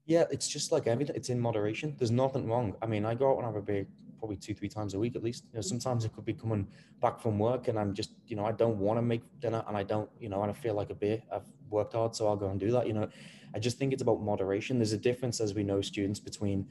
[0.05, 3.31] yeah it's just like everything it's in moderation there's nothing wrong i mean i go
[3.31, 3.85] out and have a beer
[4.23, 5.43] probably two, three times a week at least.
[5.51, 5.67] You know, mm-hmm.
[5.67, 6.65] sometimes it could be coming
[7.01, 9.75] back from work and I'm just, you know, I don't want to make dinner and
[9.75, 11.21] I don't, you know, and I feel like a beer.
[11.29, 12.87] I've worked hard, so I'll go and do that.
[12.87, 13.09] You know,
[13.53, 14.77] I just think it's about moderation.
[14.77, 16.65] There's a difference, as we know, students, between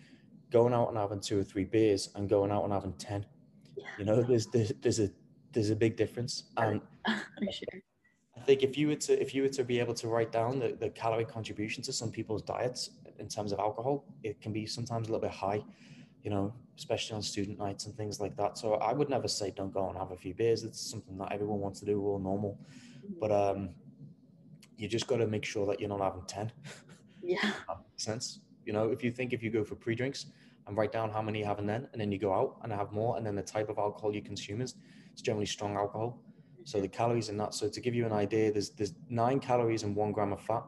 [0.51, 3.27] going out and having two or three beers and going out and having 10.
[3.77, 3.85] Yeah.
[3.99, 5.11] You know, there's, there's, there's a,
[5.53, 6.45] there's a big difference.
[6.57, 6.81] And
[7.51, 7.83] sure.
[8.43, 10.59] I think if you were to if you were to be able to write down
[10.59, 14.67] the, the calorie contribution to some people's diets in terms of alcohol, it can be
[14.67, 15.63] sometimes a little bit high
[16.23, 18.57] you know, especially on student nights and things like that.
[18.57, 20.63] So I would never say don't go and have a few beers.
[20.63, 22.59] It's something that everyone wants to do, all normal.
[23.05, 23.15] Mm-hmm.
[23.21, 23.71] But um,
[24.77, 26.53] you just got to make sure that you're not having 10.
[27.23, 27.53] Yeah.
[27.97, 28.41] sense.
[28.65, 30.27] You know, if you think if you go for pre drinks
[30.67, 32.73] and write down how many you have and then, and then you go out and
[32.73, 34.77] have more, and then the type of alcohol you consume is,
[35.13, 36.21] it's generally strong alcohol.
[36.65, 37.55] So the calories in that.
[37.55, 40.65] So to give you an idea, there's there's nine calories in one gram of fat.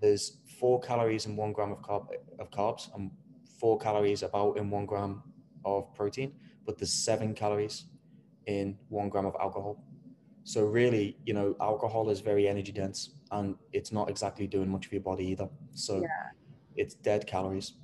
[0.00, 2.06] There's four calories in one gram of carb
[2.38, 3.10] of carbs and
[3.60, 5.22] four calories about in one gram
[5.64, 6.32] of protein,
[6.66, 7.84] but there's seven calories
[8.46, 9.84] in one gram of alcohol.
[10.44, 14.86] So really, you know, alcohol is very energy dense and it's not exactly doing much
[14.86, 15.48] for your body either.
[15.72, 16.08] So yeah.
[16.76, 17.74] it's dead calories.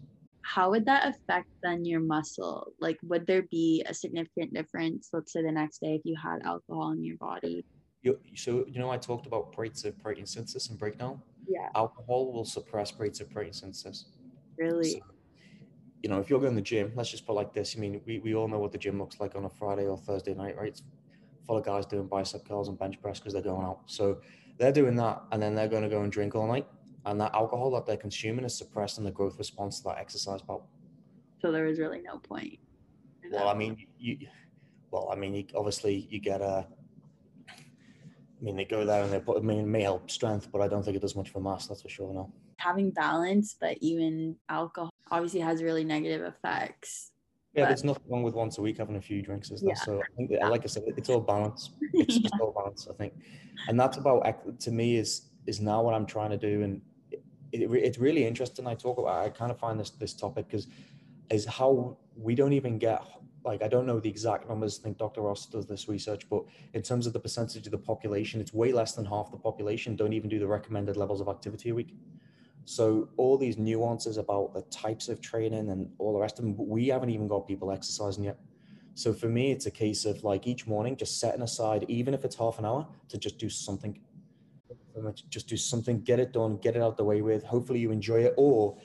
[0.55, 2.73] How would that affect then your muscle?
[2.81, 6.39] Like would there be a significant difference, let's say the next day if you had
[6.43, 7.67] alcohol in your body?
[8.03, 11.21] You, so you know I talked about rates of protein synthesis and breakdown?
[11.47, 11.69] Yeah.
[11.75, 14.07] Alcohol will suppress rates of protein synthesis.
[14.57, 14.93] Really?
[14.93, 15.01] So
[16.03, 17.75] you know, if you're going to the gym, let's just put like this.
[17.77, 19.99] I mean, we, we all know what the gym looks like on a Friday or
[19.99, 20.69] Thursday night, right?
[20.69, 20.83] It's
[21.47, 23.81] full of guys doing bicep curls and bench press because they're going out.
[23.87, 24.19] So
[24.59, 26.67] they're doing that and then they're going to go and drink all night.
[27.09, 30.41] And that alcohol that they're consuming is suppressing the growth response to that exercise.
[31.41, 32.59] So there is really no point.
[33.33, 34.19] Well, I mean, you,
[34.91, 36.67] well, I mean, you, obviously you get a,
[37.49, 40.61] I mean, they go there and they put, I mean, it may help strength, but
[40.61, 41.67] I don't think it does much for mass.
[41.67, 42.13] That's for sure.
[42.13, 42.31] No.
[42.59, 47.13] Having balance, but even alcohol obviously has really negative effects.
[47.55, 49.71] Yeah, but, there's nothing wrong with once a week having a few drinks, is there?
[49.71, 49.83] Yeah.
[49.83, 51.71] So I think, like I said, it's all balance.
[51.95, 52.23] It's yeah.
[52.29, 53.15] just all balance, I think,
[53.67, 56.83] and that's about to me is is now what I'm trying to do, and
[57.53, 58.67] it, it, it's really interesting.
[58.67, 59.25] I talk about.
[59.25, 60.67] I kind of find this this topic because
[61.31, 63.03] is how we don't even get
[63.45, 64.79] like I don't know the exact numbers.
[64.81, 65.23] I think Dr.
[65.23, 68.73] Ross does this research, but in terms of the percentage of the population, it's way
[68.73, 71.95] less than half the population don't even do the recommended levels of activity a week.
[72.65, 76.55] So all these nuances about the types of training and all the rest of them,
[76.59, 78.39] we haven't even got people exercising yet.
[78.95, 82.25] So for me, it's a case of like each morning, just setting aside, even if
[82.27, 83.99] it's half an hour, to just do something.
[85.29, 87.45] Just do something, get it done, get it out the way with.
[87.45, 88.77] Hopefully you enjoy it, or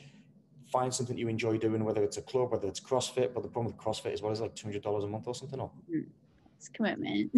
[0.71, 3.33] find something you enjoy doing, whether it's a club, whether it's CrossFit.
[3.33, 5.27] But the problem with CrossFit is what is it, like two hundred dollars a month
[5.27, 5.59] or something.
[5.59, 6.01] Or hmm.
[6.57, 7.31] it's commitment.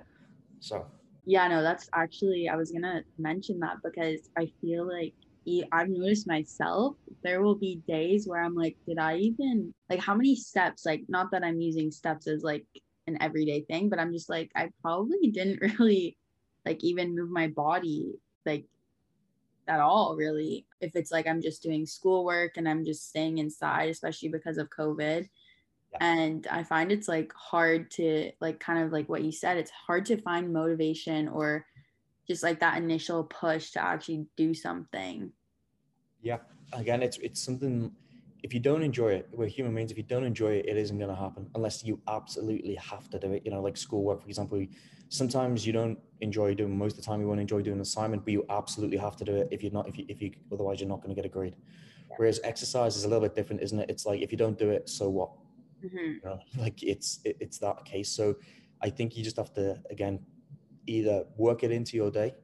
[0.60, 0.86] so
[1.26, 5.14] yeah, no, that's actually I was gonna mention that because I feel like
[5.72, 10.14] I've noticed myself, there will be days where I'm like, did I even like how
[10.14, 10.86] many steps?
[10.86, 12.66] Like, not that I'm using steps as like
[13.06, 16.16] an everyday thing, but I'm just like, I probably didn't really
[16.64, 18.14] like even move my body
[18.46, 18.66] like
[19.68, 20.66] at all, really.
[20.80, 24.68] If it's like I'm just doing schoolwork and I'm just staying inside, especially because of
[24.70, 25.28] COVID.
[25.92, 25.98] Yeah.
[26.00, 29.70] And I find it's like hard to like kind of like what you said, it's
[29.70, 31.64] hard to find motivation or
[32.26, 35.32] just like that initial push to actually do something.
[36.22, 36.38] Yeah.
[36.72, 37.92] Again, it's it's something
[38.42, 39.90] if you don't enjoy it, we're human beings.
[39.90, 43.18] If you don't enjoy it, it isn't going to happen unless you absolutely have to
[43.18, 43.42] do it.
[43.44, 44.64] You know, like schoolwork, for example.
[45.08, 46.76] Sometimes you don't enjoy doing.
[46.76, 49.24] Most of the time, you won't enjoy doing an assignment, but you absolutely have to
[49.24, 49.48] do it.
[49.50, 51.56] If you're not, if you, if you, otherwise, you're not going to get a grade.
[52.16, 53.90] Whereas exercise is a little bit different, isn't it?
[53.90, 55.30] It's like if you don't do it, so what?
[55.84, 55.96] Mm-hmm.
[55.96, 58.10] You know, like it's it, it's that case.
[58.10, 58.36] So
[58.80, 60.20] I think you just have to again
[60.86, 62.34] either work it into your day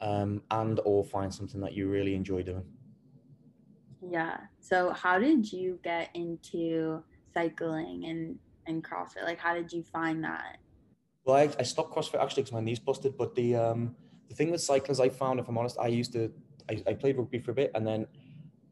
[0.00, 2.64] um, and or find something that you really enjoy doing
[4.10, 9.82] yeah so how did you get into cycling and and crossfit like how did you
[9.82, 10.58] find that
[11.24, 13.94] well i, I stopped crossfit actually because my knees busted but the um
[14.28, 16.32] the thing with cycling is i found if i'm honest i used to
[16.68, 18.06] I, I played rugby for a bit and then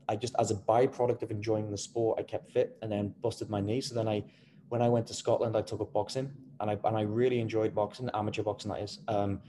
[0.08, 3.50] i just as a byproduct of enjoying the sport i kept fit and then busted
[3.50, 4.22] my knee so then i
[4.68, 7.74] when i went to scotland i took up boxing and I and I really enjoyed
[7.74, 9.00] boxing, amateur boxing that is.
[9.08, 9.40] Um,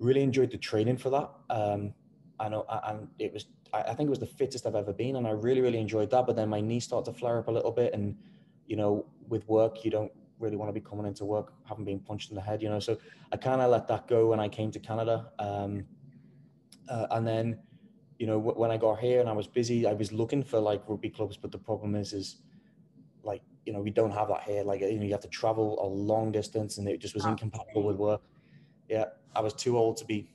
[0.00, 1.30] really enjoyed the training for that.
[1.48, 1.94] Um,
[2.40, 3.46] I know, and it was
[3.82, 6.26] I, think it was the fittest I've ever been, and I really really enjoyed that.
[6.26, 8.16] But then my knee started to flare up a little bit, and
[8.66, 12.00] you know, with work, you don't really want to be coming into work having been
[12.00, 12.80] punched in the head, you know.
[12.80, 12.96] So
[13.32, 15.84] I kind of let that go when I came to Canada, um,
[16.88, 17.58] uh, and then
[18.18, 20.82] you know when I got here and I was busy, I was looking for like
[20.88, 22.36] rugby clubs, but the problem is is
[23.24, 25.78] like you know we don't have that here like you know you have to travel
[25.82, 28.22] a long distance and it just was incompatible with work
[28.88, 30.28] yeah i was too old to be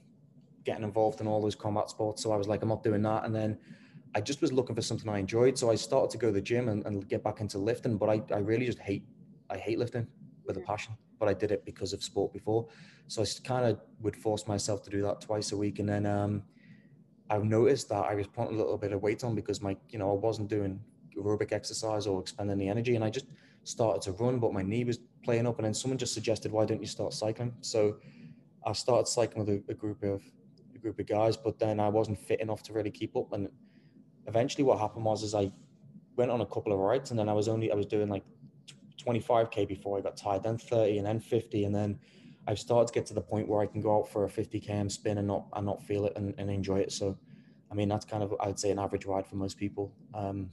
[0.69, 3.25] getting involved in all those combat sports so i was like i'm not doing that
[3.25, 3.57] and then
[4.15, 5.57] I just was looking for something I enjoyed.
[5.57, 8.09] So I started to go to the gym and, and get back into lifting, but
[8.09, 9.03] I, I really just hate,
[9.49, 10.07] I hate lifting
[10.45, 12.67] with a passion, but I did it because of sport before.
[13.07, 15.79] So I kind of would force myself to do that twice a week.
[15.79, 16.43] And then um,
[17.29, 19.99] I've noticed that I was putting a little bit of weight on because my, you
[19.99, 20.79] know, I wasn't doing
[21.15, 22.95] aerobic exercise or expending the energy.
[22.95, 23.27] And I just
[23.63, 25.59] started to run, but my knee was playing up.
[25.59, 27.53] And then someone just suggested, why don't you start cycling?
[27.61, 27.97] So
[28.65, 30.23] I started cycling with a, a group of
[30.79, 33.33] group of guys, but then I wasn't fit enough to really keep up.
[33.33, 33.49] And
[34.27, 35.51] eventually what happened was is I
[36.15, 38.23] went on a couple of rides and then I was only I was doing like
[39.05, 41.99] 25k before I got tired, then 30 and then 50 and then
[42.47, 44.59] I've started to get to the point where I can go out for a 50
[44.59, 46.91] km spin and not and not feel it and, and enjoy it.
[46.91, 47.17] So,
[47.71, 49.93] I mean, that's kind of I'd say an average ride for most people.
[50.13, 50.49] Um,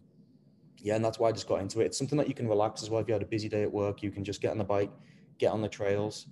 [0.78, 1.86] yeah, and that's why I just got into it.
[1.86, 3.00] It's something that you can relax as well.
[3.00, 4.90] If you had a busy day at work, you can just get on the bike,
[5.38, 6.26] get on the trails,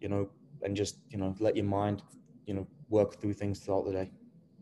[0.00, 0.28] you know,
[0.62, 2.02] and just you know let your mind,
[2.46, 4.10] you know, work through things throughout the day.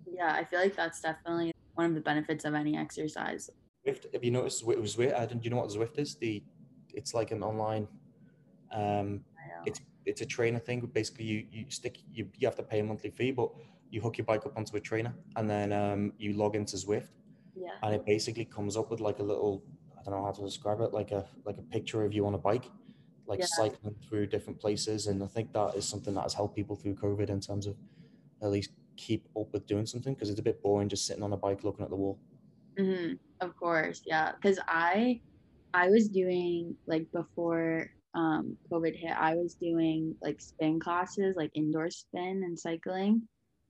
[0.06, 3.50] Yeah, I feel like that's definitely one of the benefits of any exercise.
[3.86, 5.14] Zwift, have you noticed Zwift?
[5.14, 6.16] I don't, do you know what Zwift is?
[6.16, 6.42] The
[6.94, 7.86] it's like an online
[8.72, 9.20] um
[9.66, 10.80] it's it's a trainer thing.
[10.92, 13.50] Basically, you you stick you you have to pay a monthly fee, but
[13.90, 17.10] you hook your bike up onto a trainer, and then um, you log into Zwift,
[17.54, 17.70] Yeah.
[17.82, 19.62] and it basically comes up with like a little
[19.98, 22.34] I don't know how to describe it, like a like a picture of you on
[22.34, 22.70] a bike,
[23.26, 23.46] like Yeah.
[23.50, 26.94] cycling through different places, and I think that is something that has helped people through
[26.94, 27.76] COVID in terms of
[28.42, 31.32] at least keep up with doing something because it's a bit boring just sitting on
[31.32, 32.18] a bike looking at the wall.
[32.78, 34.32] hmm Of course, yeah.
[34.32, 35.20] Because I,
[35.74, 39.12] I was doing like before um, COVID hit.
[39.12, 43.22] I was doing like spin classes, like indoor spin and cycling.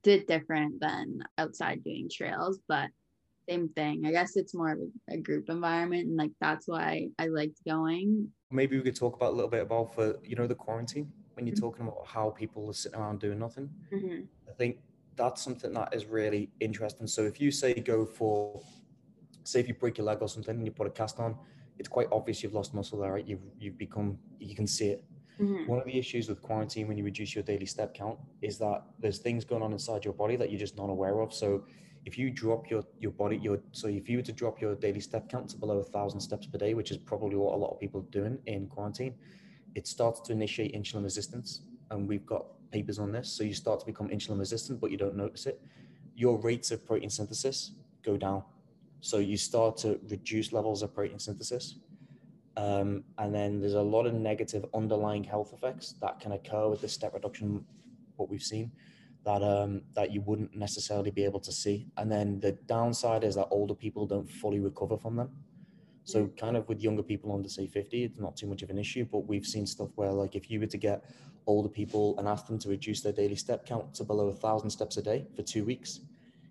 [0.03, 2.91] Did different than outside doing trails, but
[3.49, 4.07] same thing.
[4.07, 4.79] I guess it's more of
[5.11, 8.29] a group environment, and like that's why I liked going.
[8.53, 11.47] Maybe we could talk about a little bit about for you know the quarantine when
[11.47, 13.69] you're talking about how people are sitting around doing nothing.
[13.91, 14.79] hmm I think
[15.17, 17.07] that's something that is really interesting.
[17.07, 18.61] So if you say go for,
[19.45, 21.37] say if you break your leg or something and you put a cast on,
[21.79, 23.27] it's quite obvious you've lost muscle there, right?
[23.27, 25.05] You've you've become you can see it.
[25.39, 28.57] hmm One of the issues with quarantine when you reduce your daily step count is
[28.59, 31.35] that there's things going on inside your body that you're just not aware of.
[31.35, 31.65] So
[32.07, 35.01] if you drop your your body your so if you were to drop your daily
[35.01, 37.73] step count to below a thousand steps per day, which is probably what a lot
[37.75, 39.15] of people are doing in quarantine,
[39.77, 41.61] it starts to initiate insulin resistance.
[41.91, 43.31] And we've got papers on this.
[43.31, 45.61] So you start to become insulin resistant, but you don't notice it.
[46.17, 48.43] Your rates of protein synthesis go down.
[49.01, 51.77] So you start to reduce levels of protein synthesis.
[52.57, 56.81] Um, and then there's a lot of negative underlying health effects that can occur with
[56.81, 57.63] the step reduction,
[58.17, 58.73] what we've seen,
[59.27, 61.87] that um, that you wouldn't necessarily be able to see.
[61.99, 65.31] And then the downside is that older people don't fully recover from them.
[66.07, 66.37] So mm.
[66.39, 69.05] kind of with younger people under say 50, it's not too much of an issue,
[69.05, 71.05] but we've seen stuff where like if you were to get
[71.47, 74.71] older people and ask them to reduce their daily step count to below a thousand
[74.71, 76.01] steps a day for two weeks,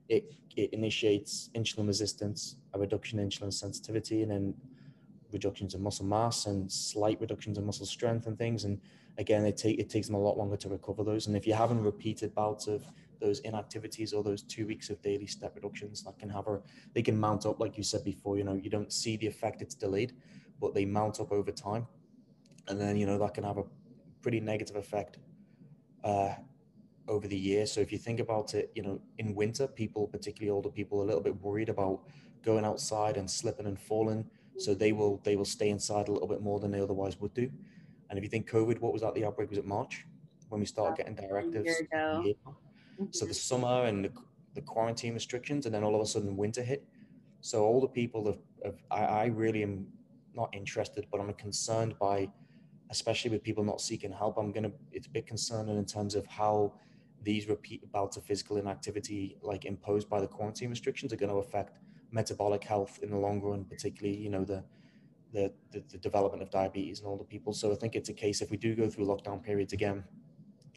[0.10, 4.54] it, it initiates insulin resistance, a reduction in insulin sensitivity, and then
[5.32, 8.66] reductions in muscle mass and slight reductions in muscle strength and things.
[8.66, 8.80] And
[9.18, 11.28] again, it, take, it takes them a lot longer to recover those.
[11.28, 12.86] And if you're having repeated bouts of
[13.20, 16.62] those inactivities or those two weeks of daily step reductions, that can have a,
[16.94, 19.62] they can mount up, like you said before, you know, you don't see the effect,
[19.62, 20.14] it's delayed,
[20.60, 21.88] but they mount up over time.
[22.68, 23.64] And then, you know, that can have a
[24.22, 25.20] pretty negative effect
[26.04, 26.34] uh,
[27.08, 27.66] over the year.
[27.66, 31.04] So if you think about it, you know, in winter, people, particularly older people, are
[31.04, 32.02] a little bit worried about
[32.44, 34.26] going outside and slipping and falling.
[34.58, 37.34] So they will they will stay inside a little bit more than they otherwise would
[37.34, 37.52] do.
[38.10, 39.14] And if you think COVID, what was that?
[39.14, 40.06] The outbreak was it March
[40.50, 41.70] when we started getting directives.
[43.12, 43.34] So the mm-hmm.
[43.34, 44.12] summer and the,
[44.54, 46.86] the quarantine restrictions, and then all of a sudden winter hit.
[47.42, 49.88] So all the people have, have I, I really am
[50.34, 52.30] not interested, but I'm concerned by,
[52.90, 54.38] especially with people not seeking help.
[54.38, 54.72] I'm gonna.
[54.92, 56.74] It's a bit concerning in terms of how
[57.22, 61.38] these repeat bouts of physical inactivity, like imposed by the quarantine restrictions, are going to
[61.38, 61.78] affect
[62.12, 64.64] metabolic health in the long run, particularly you know the,
[65.34, 67.52] the the the development of diabetes in older people.
[67.52, 70.04] So I think it's a case if we do go through lockdown periods again,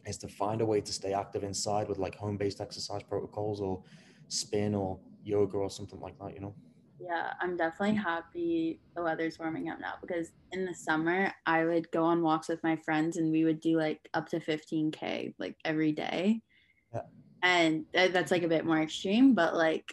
[0.07, 3.83] is to find a way to stay active inside with like home-based exercise protocols or
[4.29, 6.35] spin or yoga or something like that.
[6.35, 6.55] You know.
[7.01, 11.91] Yeah, I'm definitely happy the weather's warming up now because in the summer I would
[11.93, 15.57] go on walks with my friends and we would do like up to 15k like
[15.65, 16.41] every day.
[16.93, 17.03] Yeah.
[17.43, 19.85] And th- that's like a bit more extreme, but like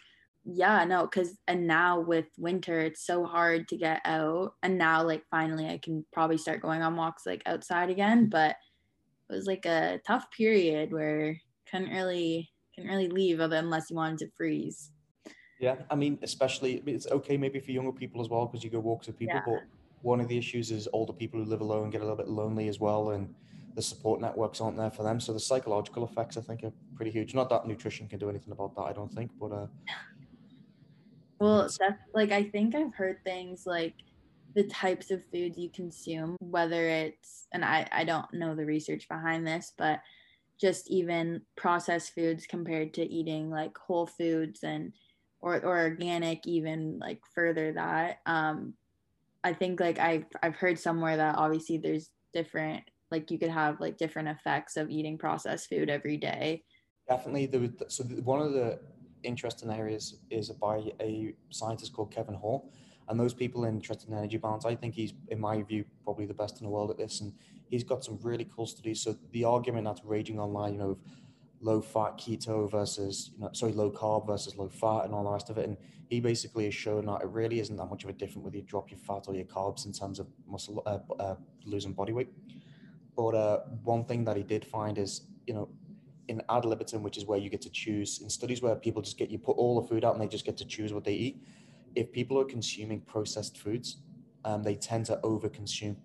[0.45, 5.03] yeah, no, cuz and now with winter it's so hard to get out and now
[5.03, 8.55] like finally I can probably start going on walks like outside again, but
[9.30, 11.38] it was like a tough period where
[11.69, 14.91] couldn't really couldn't really leave other unless you wanted to freeze.
[15.59, 18.80] Yeah, I mean, especially it's okay maybe for younger people as well because you go
[18.80, 19.36] walks with people.
[19.36, 19.43] Yeah.
[19.45, 19.63] But
[20.01, 22.67] one of the issues is older people who live alone get a little bit lonely
[22.67, 23.34] as well, and
[23.73, 25.19] the support networks aren't there for them.
[25.19, 27.34] So the psychological effects, I think, are pretty huge.
[27.34, 29.67] Not that nutrition can do anything about that, I don't think, but uh,
[31.39, 31.80] Well, that's
[32.13, 33.95] like I think I've heard things like
[34.56, 39.08] the types of foods you consume, whether it's and I I don't know the research
[39.08, 39.99] behind this, but
[40.60, 44.93] just even processed foods compared to eating like whole foods and
[45.41, 48.74] or, or organic even like further that um
[49.43, 53.80] i think like i've i've heard somewhere that obviously there's different like you could have
[53.80, 56.64] like different effects of eating processed food every day.
[57.08, 58.80] Definitely was, so one of the
[59.24, 62.72] interesting areas is by a scientist called kevin hall
[63.08, 66.34] and those people interested in energy balance i think he's in my view probably the
[66.34, 67.34] best in the world at this and
[67.68, 69.01] he's got some really cool studies.
[69.01, 70.99] So the argument that's raging online, you know, of
[71.60, 75.32] low fat keto versus, you know, sorry, low carb versus low fat and all the
[75.32, 75.68] rest of it.
[75.68, 75.78] And
[76.10, 78.64] he basically has shown that it really isn't that much of a difference whether you
[78.64, 81.36] drop your fat or your carbs in terms of muscle uh, uh,
[81.66, 82.30] losing body weight.
[83.16, 85.70] But uh, one thing that he did find is, you know,
[86.28, 89.18] in ad libitum, which is where you get to choose in studies where people just
[89.18, 91.14] get you put all the food out and they just get to choose what they
[91.14, 91.43] eat.
[91.95, 93.97] If people are consuming processed foods,
[94.43, 95.97] um, they tend to overconsume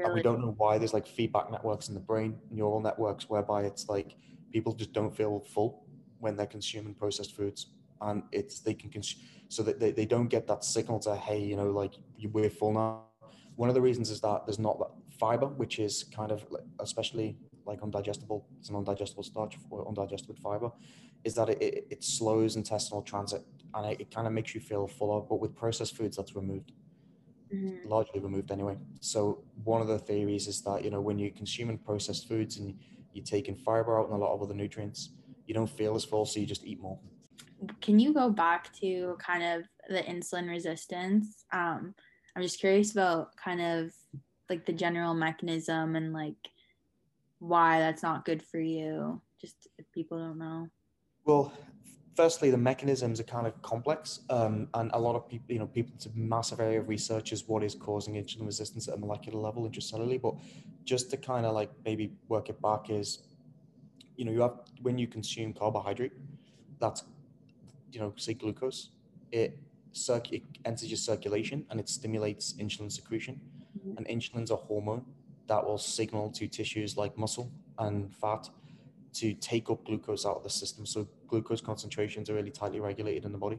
[0.00, 0.08] Really?
[0.08, 3.64] And we don't know why there's like feedback networks in the brain, neural networks, whereby
[3.64, 4.16] it's like
[4.52, 5.84] people just don't feel full
[6.18, 7.66] when they're consuming processed foods.
[8.00, 11.40] And it's, they can consume, so that they, they don't get that signal to, hey,
[11.40, 11.94] you know, like
[12.32, 13.02] we're full now.
[13.56, 16.46] One of the reasons is that there's not that fiber, which is kind of
[16.78, 17.36] especially
[17.66, 20.70] like undigestible, it's an undigestible starch or undigested fiber,
[21.24, 23.42] is that it, it, it slows intestinal transit
[23.74, 25.20] and it, it kind of makes you feel fuller.
[25.20, 26.72] But with processed foods, that's removed
[27.54, 27.88] mm-hmm.
[27.88, 28.76] largely removed anyway.
[29.00, 32.78] So one of the theories is that you know when you're consuming processed foods and
[33.12, 35.10] you're taking fiber out and a lot of other nutrients,
[35.46, 36.98] you don't feel as full, so you just eat more.
[37.80, 41.44] Can you go back to kind of the insulin resistance?
[41.52, 41.94] Um,
[42.34, 43.92] I'm just curious about kind of
[44.48, 46.36] like the general mechanism and like
[47.38, 49.20] why that's not good for you.
[49.40, 50.68] Just if people don't know.
[51.24, 51.52] Well,
[52.20, 55.66] firstly, the mechanisms are kind of complex, um, and a lot of people, you know,
[55.66, 58.98] people, it's a massive area of research is what is causing insulin resistance at a
[58.98, 60.20] molecular level intracellularly.
[60.20, 60.34] But
[60.84, 63.20] just to kind of like maybe work it back is,
[64.18, 66.12] you know, you have when you consume carbohydrate,
[66.78, 67.04] that's,
[67.90, 68.90] you know, say glucose,
[69.32, 69.58] it,
[69.92, 73.40] circ- it enters your circulation and it stimulates insulin secretion.
[73.78, 73.96] Mm-hmm.
[73.96, 75.06] And insulin's a hormone
[75.46, 78.50] that will signal to tissues like muscle and fat
[79.14, 80.86] to take up glucose out of the system.
[80.86, 83.58] So glucose concentrations are really tightly regulated in the body.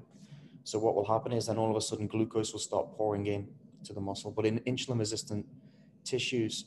[0.63, 3.47] So what will happen is then all of a sudden glucose will start pouring in
[3.83, 4.31] to the muscle.
[4.31, 5.45] But in insulin resistant
[6.03, 6.65] tissues,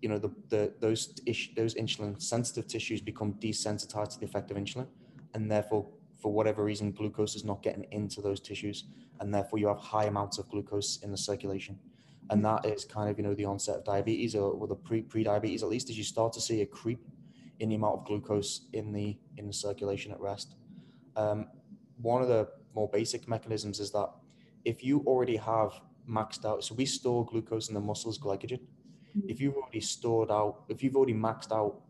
[0.00, 4.50] you know, the, the those ish, those insulin sensitive tissues become desensitized to the effect
[4.50, 4.86] of insulin,
[5.32, 5.86] and therefore,
[6.20, 8.84] for whatever reason, glucose is not getting into those tissues,
[9.20, 11.78] and therefore you have high amounts of glucose in the circulation.
[12.28, 15.00] And that is kind of you know the onset of diabetes or, or the pre
[15.00, 17.00] pre diabetes at least as you start to see a creep
[17.60, 20.56] in the amount of glucose in the in the circulation at rest.
[21.16, 21.46] Um,
[21.96, 24.10] one of the more basic mechanisms is that
[24.64, 25.72] if you already have
[26.08, 28.60] maxed out, so we store glucose in the muscles glycogen.
[28.60, 29.28] Mm-hmm.
[29.28, 31.80] If you've already stored out, if you've already maxed out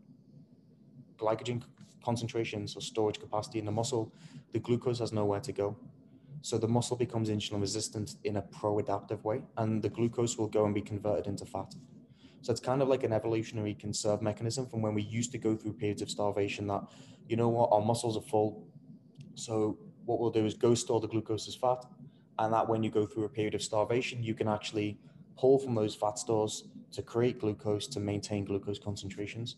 [1.17, 1.63] glycogen
[2.03, 4.13] concentrations or storage capacity in the muscle,
[4.53, 5.75] the glucose has nowhere to go.
[6.41, 10.65] So the muscle becomes insulin resistant in a pro-adaptive way, and the glucose will go
[10.65, 11.73] and be converted into fat.
[12.45, 15.55] So it's kind of like an evolutionary conserve mechanism from when we used to go
[15.55, 16.83] through periods of starvation that,
[17.27, 18.67] you know what, our muscles are full.
[19.33, 21.83] So what we'll do is go store the glucose as fat.
[22.37, 24.99] And that when you go through a period of starvation, you can actually
[25.35, 29.55] pull from those fat stores to create glucose to maintain glucose concentrations.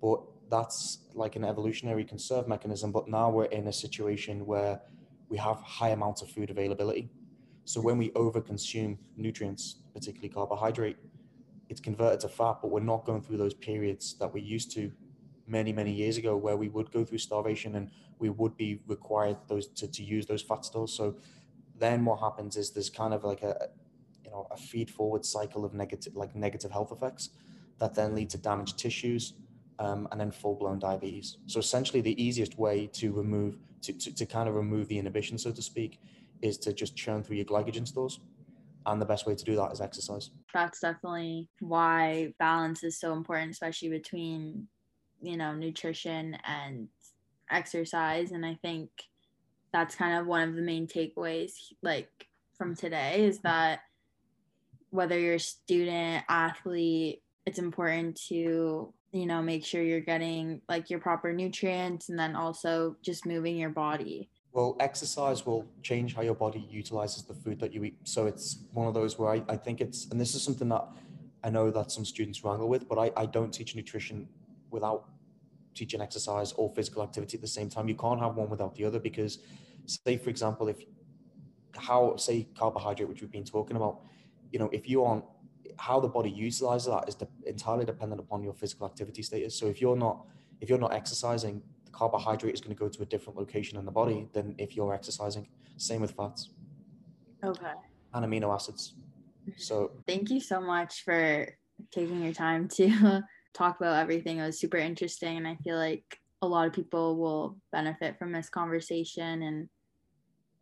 [0.00, 2.92] But that's like an evolutionary conserve mechanism.
[2.92, 4.80] But now we're in a situation where
[5.28, 7.10] we have high amounts of food availability.
[7.66, 10.96] So when we overconsume nutrients, particularly carbohydrate,
[11.68, 14.92] it's converted to fat, but we're not going through those periods that we used to
[15.46, 19.36] many, many years ago where we would go through starvation and we would be required
[19.48, 20.92] those to, to use those fat stores.
[20.92, 21.16] So
[21.78, 23.68] then what happens is there's kind of like a
[24.24, 27.30] you know a feed forward cycle of negative like negative health effects
[27.78, 29.34] that then lead to damaged tissues
[29.78, 31.38] um, and then full blown diabetes.
[31.46, 35.36] So essentially the easiest way to remove to, to, to kind of remove the inhibition,
[35.38, 36.00] so to speak,
[36.42, 38.20] is to just churn through your glycogen stores
[38.86, 43.12] and the best way to do that is exercise that's definitely why balance is so
[43.12, 44.66] important especially between
[45.20, 46.88] you know nutrition and
[47.50, 48.88] exercise and i think
[49.70, 51.52] that's kind of one of the main takeaways
[51.82, 52.08] like
[52.56, 53.80] from today is that
[54.88, 60.88] whether you're a student athlete it's important to you know make sure you're getting like
[60.88, 66.22] your proper nutrients and then also just moving your body well, exercise will change how
[66.22, 67.98] your body utilizes the food that you eat.
[68.04, 70.88] So it's one of those where I, I think it's, and this is something that
[71.44, 74.26] I know that some students wrangle with, but I, I don't teach nutrition
[74.70, 75.10] without
[75.74, 77.86] teaching exercise or physical activity at the same time.
[77.86, 79.40] You can't have one without the other because
[79.84, 80.78] say for example, if
[81.76, 84.00] how say carbohydrate, which we've been talking about,
[84.52, 85.24] you know, if you aren't
[85.76, 89.54] how the body utilizes that is de- entirely dependent upon your physical activity status.
[89.54, 90.24] So if you're not
[90.62, 93.84] if you're not exercising, the carbohydrate is going to go to a different location in
[93.86, 95.48] the body than if you're exercising.
[95.78, 96.50] Same with fats.
[97.42, 97.72] Okay.
[98.12, 98.94] And amino acids.
[99.56, 101.48] So thank you so much for
[101.92, 103.22] taking your time to
[103.54, 104.38] talk about everything.
[104.38, 108.32] It was super interesting and I feel like a lot of people will benefit from
[108.32, 109.68] this conversation and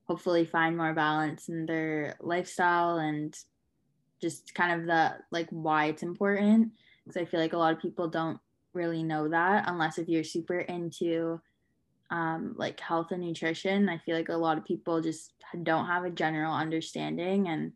[0.06, 3.34] hopefully find more balance in their lifestyle and
[4.20, 6.72] just kind of the like why it's important
[7.04, 8.38] because I feel like a lot of people don't
[8.74, 11.40] really know that unless if you're super into
[12.10, 13.88] um, like health and nutrition.
[13.88, 17.72] I feel like a lot of people just don't have a general understanding and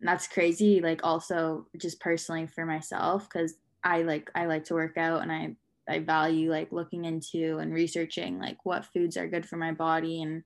[0.00, 4.96] that's crazy like also just personally for myself because I like I like to work
[4.96, 5.56] out and I
[5.88, 10.22] I value like looking into and researching like what foods are good for my body
[10.22, 10.44] and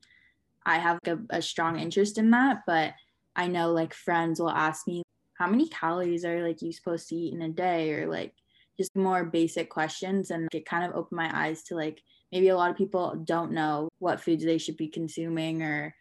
[0.64, 2.94] I have a, a strong interest in that but
[3.34, 5.02] I know like friends will ask me
[5.34, 8.34] how many calories are like you supposed to eat in a day or like
[8.80, 12.02] just more basic questions and it kind of opened my eyes to like
[12.32, 15.94] maybe a lot of people don't know what foods they should be consuming or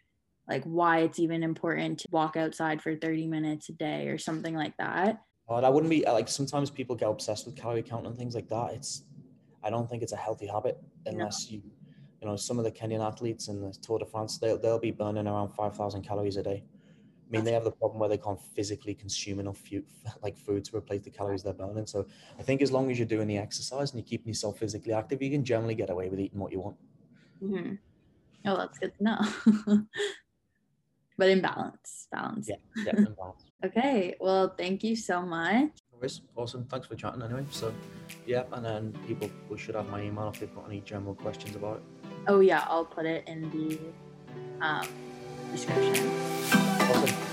[0.48, 4.54] like why it's even important to walk outside for 30 minutes a day or something
[4.54, 5.20] like that.
[5.46, 8.48] Oh, that wouldn't be like sometimes people get obsessed with calorie count and things like
[8.48, 8.72] that.
[8.72, 9.04] It's
[9.62, 11.56] I don't think it's a healthy habit unless no.
[11.56, 11.62] you
[12.22, 14.90] you know some of the Kenyan athletes in the Tour de France they'll they'll be
[14.90, 16.64] burning around five thousand calories a day.
[17.30, 19.84] I mean, they have the problem where they can't physically consume enough food,
[20.20, 21.86] like food to replace the calories they're burning.
[21.86, 22.06] So
[22.38, 25.22] I think as long as you're doing the exercise and you're keeping yourself physically active,
[25.22, 26.76] you can generally get away with eating what you want.
[27.40, 27.74] Mm-hmm.
[28.46, 29.18] Oh, that's good to know.
[31.18, 32.48] but in balance, balance.
[32.48, 33.44] Yeah, yeah, in balance.
[33.64, 35.70] okay, well, thank you so much.
[35.92, 36.64] Always awesome.
[36.64, 37.44] Thanks for chatting anyway.
[37.50, 37.72] So,
[38.26, 41.54] yeah, and then people we should have my email if they've got any general questions
[41.54, 41.82] about it.
[42.26, 43.78] Oh yeah, I'll put it in the
[44.66, 44.88] um,
[45.52, 46.69] description.
[46.92, 47.29] Awesome.